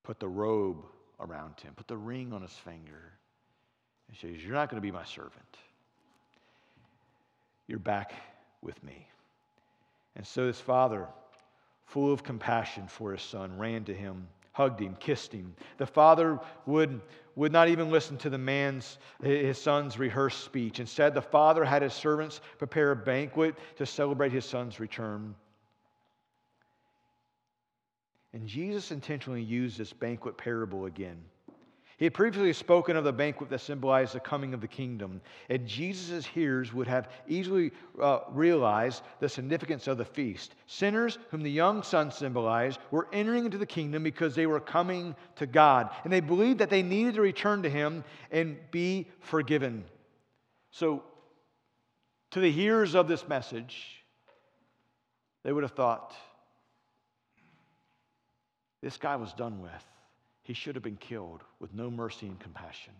[0.03, 0.83] Put the robe
[1.19, 3.13] around him, put the ring on his finger,
[4.07, 5.57] and says, You're not going to be my servant.
[7.67, 8.13] You're back
[8.61, 9.07] with me.
[10.15, 11.07] And so this father,
[11.85, 15.55] full of compassion for his son, ran to him, hugged him, kissed him.
[15.77, 17.01] The father would,
[17.35, 20.79] would not even listen to the man's, his son's rehearsed speech.
[20.79, 25.35] Instead, the father had his servants prepare a banquet to celebrate his son's return.
[28.33, 31.23] And Jesus intentionally used this banquet parable again
[32.03, 35.65] he had previously spoken of the banquet that symbolized the coming of the kingdom, and
[35.65, 40.53] Jesus' hearers would have easily uh, realized the significance of the feast.
[40.67, 45.15] Sinners, whom the young son symbolized, were entering into the kingdom because they were coming
[45.37, 49.85] to God, and they believed that they needed to return to Him and be forgiven.
[50.71, 51.05] So,
[52.31, 54.03] to the hearers of this message,
[55.45, 56.13] they would have thought,
[58.81, 59.85] this guy was done with
[60.43, 62.93] he should have been killed with no mercy and compassion.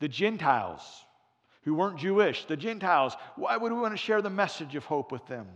[0.00, 0.82] The Gentiles,
[1.62, 5.12] who weren't Jewish, the Gentiles, why would we want to share the message of hope
[5.12, 5.46] with them?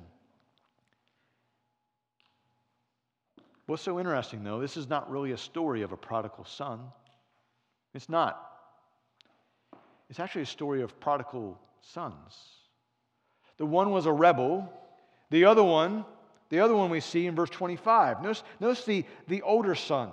[3.67, 6.81] What's so interesting, though, this is not really a story of a prodigal son.
[7.95, 8.51] It's not.
[10.09, 12.37] It's actually a story of prodigal sons.
[13.59, 14.73] The one was a rebel,
[15.31, 16.05] the other one,
[16.49, 18.23] the other one we see in verse 25.
[18.23, 20.11] Notice, notice the, the older son.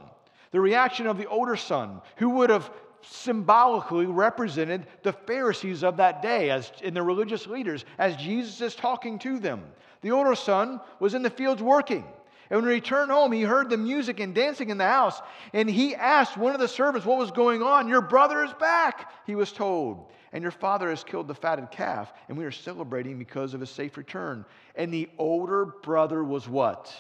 [0.52, 2.72] The reaction of the older son, who would have
[3.02, 8.76] symbolically represented the Pharisees of that day as in the religious leaders as Jesus is
[8.76, 9.64] talking to them.
[10.02, 12.06] The older son was in the fields working.
[12.50, 15.22] And when he returned home, he heard the music and dancing in the house.
[15.54, 17.90] And he asked one of the servants what was going on.
[17.90, 20.12] Your brother is back, he was told.
[20.32, 22.14] And your father has killed the fatted calf.
[22.30, 24.46] And we are celebrating because of his safe return.
[24.76, 26.94] And the older brother was what?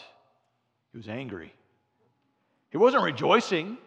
[0.91, 1.53] He was angry.
[2.77, 3.79] He wasn't rejoicing.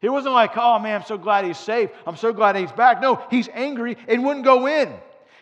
[0.00, 1.90] He wasn't like, oh man, I'm so glad he's safe.
[2.04, 3.00] I'm so glad he's back.
[3.00, 4.92] No, he's angry and wouldn't go in.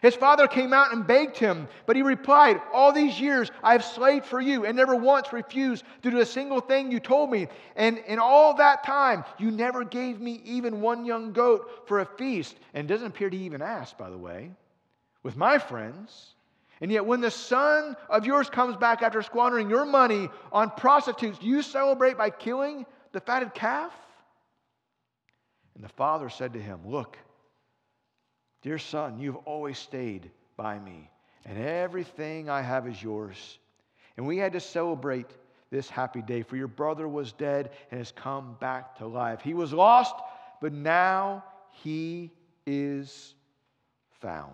[0.02, 3.82] His father came out and begged him, but he replied, All these years I have
[3.82, 7.48] slaved for you and never once refused to do a single thing you told me.
[7.76, 12.04] And in all that time, you never gave me even one young goat for a
[12.04, 12.56] feast.
[12.74, 14.50] And it doesn't appear to even ask, by the way.
[15.22, 16.34] With my friends,
[16.80, 21.38] and yet, when the son of yours comes back after squandering your money on prostitutes,
[21.40, 23.92] you celebrate by killing the fatted calf?
[25.74, 27.16] And the father said to him, Look,
[28.60, 31.10] dear son, you've always stayed by me,
[31.46, 33.58] and everything I have is yours.
[34.18, 35.30] And we had to celebrate
[35.70, 39.40] this happy day, for your brother was dead and has come back to life.
[39.40, 40.14] He was lost,
[40.60, 42.30] but now he
[42.66, 43.34] is
[44.20, 44.52] found.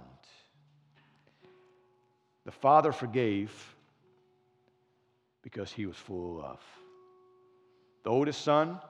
[2.45, 3.53] The father forgave
[5.43, 6.61] because he was full of love.
[8.05, 8.81] The oldest son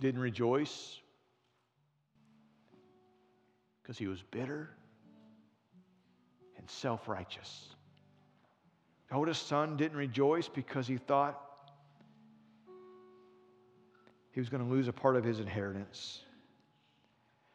[0.00, 1.00] didn't rejoice
[3.82, 4.70] because he was bitter
[6.58, 7.68] and self righteous.
[9.08, 11.38] The oldest son didn't rejoice because he thought
[14.32, 16.20] he was going to lose a part of his inheritance.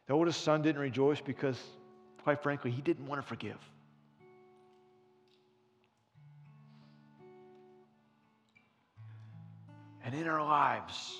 [0.06, 1.60] The oldest son didn't rejoice because,
[2.22, 3.58] quite frankly, he didn't want to forgive.
[10.08, 11.14] And in our lives,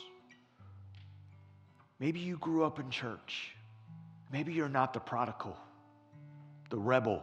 [2.01, 3.55] maybe you grew up in church.
[4.32, 5.59] Maybe you're not the prodigal,
[6.70, 7.22] the rebel.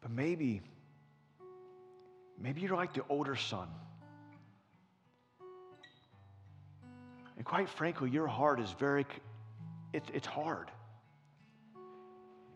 [0.00, 0.62] But maybe,
[2.40, 3.68] maybe you're like the older son.
[7.36, 9.04] And quite frankly, your heart is very,
[9.92, 10.70] it's, it's hard.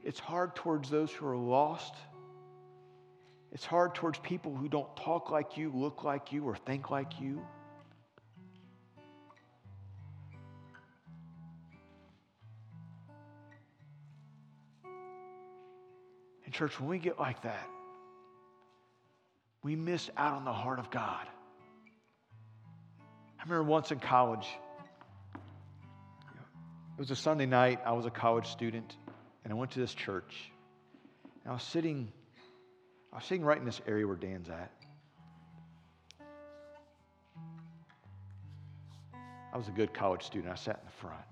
[0.03, 1.95] It's hard towards those who are lost.
[3.53, 7.21] It's hard towards people who don't talk like you, look like you, or think like
[7.21, 7.41] you.
[16.45, 17.69] And, church, when we get like that,
[19.63, 21.27] we miss out on the heart of God.
[23.39, 24.47] I remember once in college,
[25.35, 27.81] it was a Sunday night.
[27.85, 28.97] I was a college student,
[29.45, 30.51] and I went to this church.
[31.45, 32.13] And I was sitting,
[33.13, 34.71] I was sitting right in this area where Dan's at.
[39.53, 40.53] I was a good college student.
[40.53, 41.25] I sat in the front.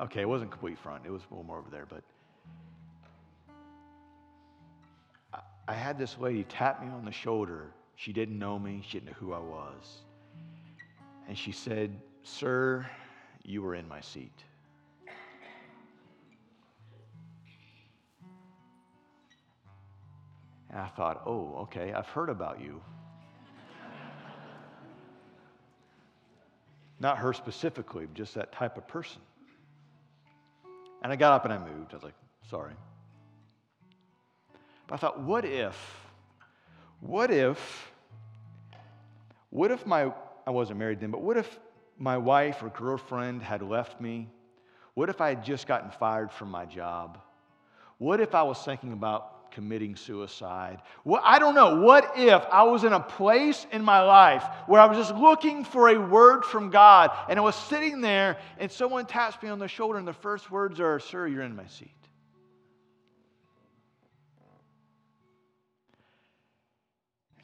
[0.00, 1.04] okay, it wasn't complete front.
[1.06, 2.02] It was a little more over there, but
[5.32, 7.70] I, I had this lady tap me on the shoulder.
[7.96, 8.82] She didn't know me.
[8.86, 10.02] She didn't know who I was.
[11.28, 12.86] And she said, Sir,
[13.42, 14.44] you were in my seat.
[20.72, 22.80] And I thought, oh, okay, I've heard about you.
[26.98, 29.20] Not her specifically, just that type of person.
[31.02, 31.92] And I got up and I moved.
[31.92, 32.14] I was like,
[32.48, 32.72] sorry.
[34.86, 35.76] But I thought, what if,
[37.00, 37.92] what if,
[39.50, 40.12] what if my,
[40.46, 41.58] I wasn't married then, but what if
[41.98, 44.28] my wife or girlfriend had left me?
[44.94, 47.18] What if I had just gotten fired from my job?
[47.98, 50.80] What if I was thinking about committing suicide?
[51.22, 51.80] I don't know.
[51.80, 55.64] What if I was in a place in my life where I was just looking
[55.64, 59.58] for a word from God and I was sitting there and someone taps me on
[59.58, 61.90] the shoulder and the first words are, Sir, you're in my seat?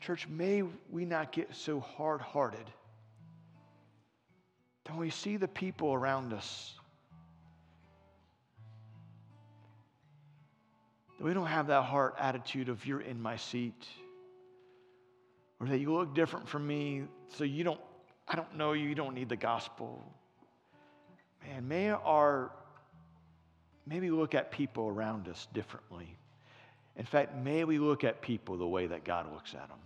[0.00, 2.64] Church, may we not get so hard hearted
[4.88, 6.74] don't we see the people around us?
[11.18, 13.86] That we don't have that heart attitude of you're in my seat.
[15.60, 17.80] Or that you look different from me, so you don't,
[18.28, 20.00] I don't know you, you don't need the gospel.
[21.44, 22.52] Man, may our,
[23.86, 26.16] maybe look at people around us differently.
[26.96, 29.78] In fact, may we look at people the way that God looks at them.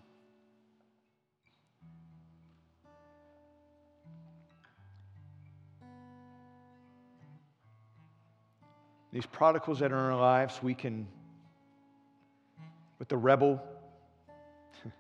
[9.13, 11.07] These prodigals that are in our lives, we can,
[13.03, 13.61] with the rebel,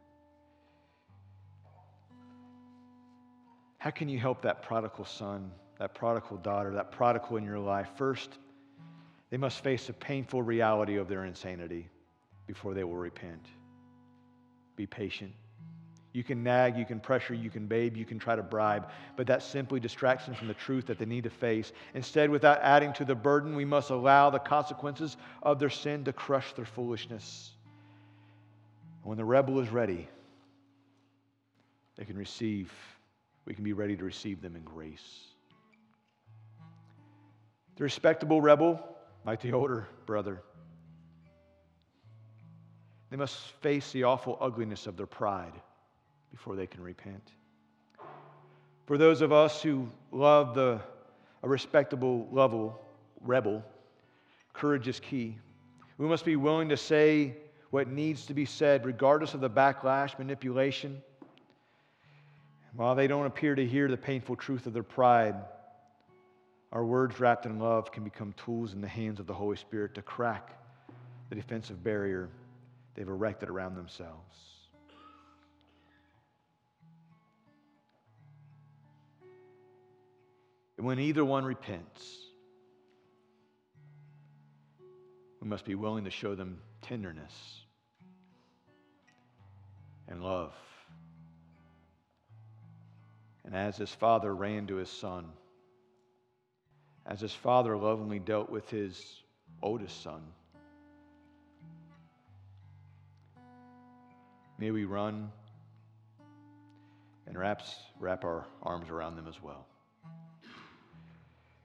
[3.78, 7.90] how can you help that prodigal son, that prodigal daughter, that prodigal in your life?
[7.94, 8.38] First,
[9.30, 11.88] they must face the painful reality of their insanity
[12.48, 13.46] before they will repent.
[14.74, 15.30] Be patient.
[16.12, 19.28] You can nag, you can pressure, you can babe, you can try to bribe, but
[19.28, 21.70] that simply distracts them from the truth that they need to face.
[21.94, 26.12] Instead, without adding to the burden, we must allow the consequences of their sin to
[26.12, 27.51] crush their foolishness.
[29.02, 30.08] When the rebel is ready,
[31.96, 32.72] they can receive,
[33.44, 35.24] we can be ready to receive them in grace.
[37.76, 38.80] The respectable rebel,
[39.24, 40.42] like the older brother,
[43.10, 45.52] they must face the awful ugliness of their pride
[46.30, 47.32] before they can repent.
[48.86, 50.80] For those of us who love the,
[51.42, 52.80] a respectable level,
[53.20, 53.64] rebel,
[54.52, 55.38] courage is key.
[55.98, 57.36] We must be willing to say
[57.72, 61.00] what needs to be said, regardless of the backlash, manipulation.
[62.76, 65.34] While they don't appear to hear the painful truth of their pride,
[66.70, 69.94] our words wrapped in love can become tools in the hands of the Holy Spirit
[69.94, 70.50] to crack
[71.30, 72.28] the defensive barrier
[72.94, 74.36] they've erected around themselves.
[80.76, 82.18] And when either one repents,
[85.40, 87.61] we must be willing to show them tenderness
[90.08, 90.52] and love.
[93.44, 95.26] And as his father ran to his son,
[97.06, 99.22] as his father lovingly dealt with his
[99.62, 100.22] oldest son,
[104.58, 105.30] may we run
[107.26, 109.66] and wraps, wrap our arms around them as well.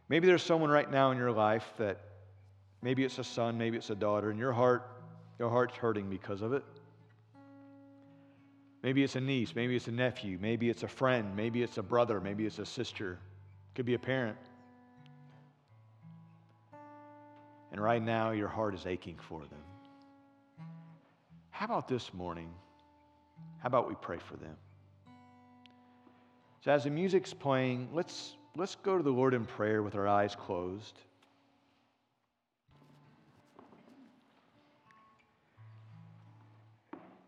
[0.10, 2.00] Maybe there's someone right now in your life that
[2.82, 4.90] maybe it's a son, maybe it's a daughter, and your heart,
[5.38, 6.64] your heart's hurting because of it.
[8.84, 11.84] Maybe it's a niece, maybe it's a nephew, maybe it's a friend, maybe it's a
[11.84, 13.18] brother, maybe it's a sister,
[13.76, 14.38] could be a parent.
[17.72, 20.68] And right now, your heart is aching for them.
[21.50, 22.50] How about this morning?
[23.60, 24.56] How about we pray for them?
[26.64, 30.08] So, as the music's playing, let's, let's go to the Lord in prayer with our
[30.08, 31.00] eyes closed.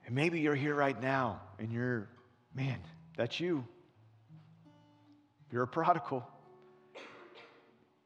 [0.10, 2.10] And maybe you're here right now and you're,
[2.56, 2.80] man,
[3.16, 3.64] that's you.
[5.52, 6.28] You're a prodigal.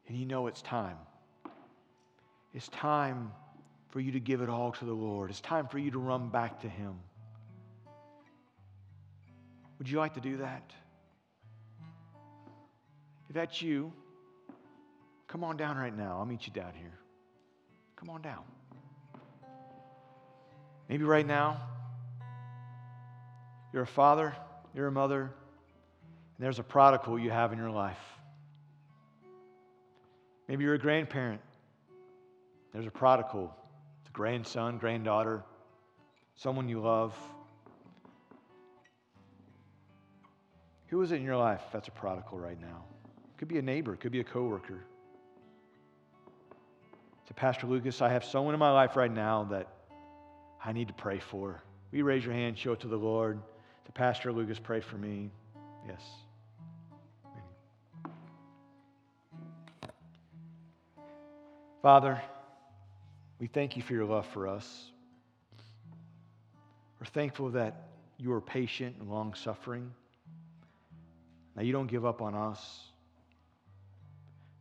[0.06, 0.98] And you know it's time.
[2.52, 3.32] It's time
[3.88, 5.30] for you to give it all to the Lord.
[5.30, 6.96] It's time for you to run back to Him.
[9.78, 10.74] Would you like to do that?
[13.30, 13.90] If that's you,
[15.26, 16.18] come on down right now.
[16.18, 16.98] I'll meet you down here.
[17.96, 18.44] Come on down.
[20.86, 21.70] Maybe right now,
[23.74, 24.32] you're a father,
[24.72, 25.30] you're a mother, and
[26.38, 27.98] there's a prodigal you have in your life.
[30.46, 31.40] Maybe you're a grandparent.
[32.72, 33.52] There's a prodigal,
[34.00, 35.42] it's a grandson, granddaughter,
[36.36, 37.16] someone you love.
[40.86, 42.84] Who is it in your life that's a prodigal right now?
[43.34, 44.84] It could be a neighbor, it could be a coworker.
[47.26, 49.66] To Pastor Lucas, I have someone in my life right now that
[50.64, 51.60] I need to pray for.
[51.90, 53.40] Will you raise your hand, show it to the Lord?
[53.86, 55.30] To Pastor Lucas, pray for me.
[55.86, 56.02] Yes.
[61.82, 62.20] Father,
[63.38, 64.90] we thank you for your love for us.
[66.98, 69.92] We're thankful that you are patient and long suffering.
[71.54, 72.80] Now, you don't give up on us,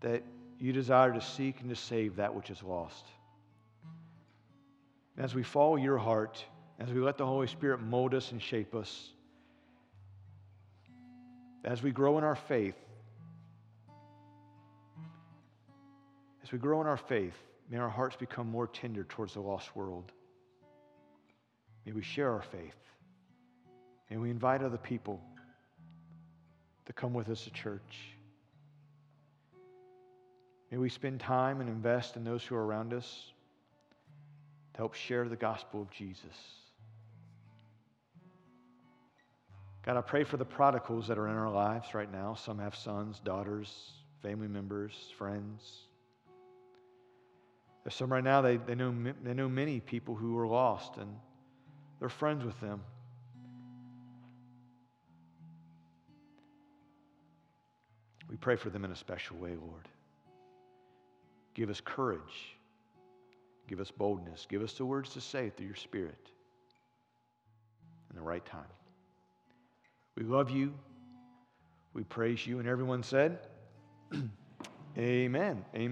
[0.01, 0.23] that
[0.59, 3.05] you desire to seek and to save that which is lost.
[5.15, 6.43] And as we follow your heart,
[6.83, 9.11] as we let the Holy Spirit mold us and shape us,
[11.63, 12.75] as we grow in our faith,
[16.43, 17.35] as we grow in our faith,
[17.69, 20.11] may our hearts become more tender towards the lost world.
[21.85, 22.75] May we share our faith.
[24.09, 25.21] May we invite other people
[26.85, 28.09] to come with us to church.
[30.69, 33.31] May we spend time and invest in those who are around us
[34.73, 36.62] to help share the gospel of Jesus.
[39.85, 42.35] God, I pray for the prodigals that are in our lives right now.
[42.35, 45.87] Some have sons, daughters, family members, friends.
[47.83, 51.13] There's some right now, they, they, know, they know many people who are lost and
[51.99, 52.81] they're friends with them.
[58.29, 59.89] We pray for them in a special way, Lord.
[61.53, 62.55] Give us courage.
[63.67, 64.47] Give us boldness.
[64.49, 66.31] Give us the words to say through your Spirit
[68.09, 68.63] in the right time.
[70.17, 70.73] We love you.
[71.93, 72.59] We praise you.
[72.59, 73.39] And everyone said,
[74.13, 74.29] Amen.
[74.97, 75.65] Amen.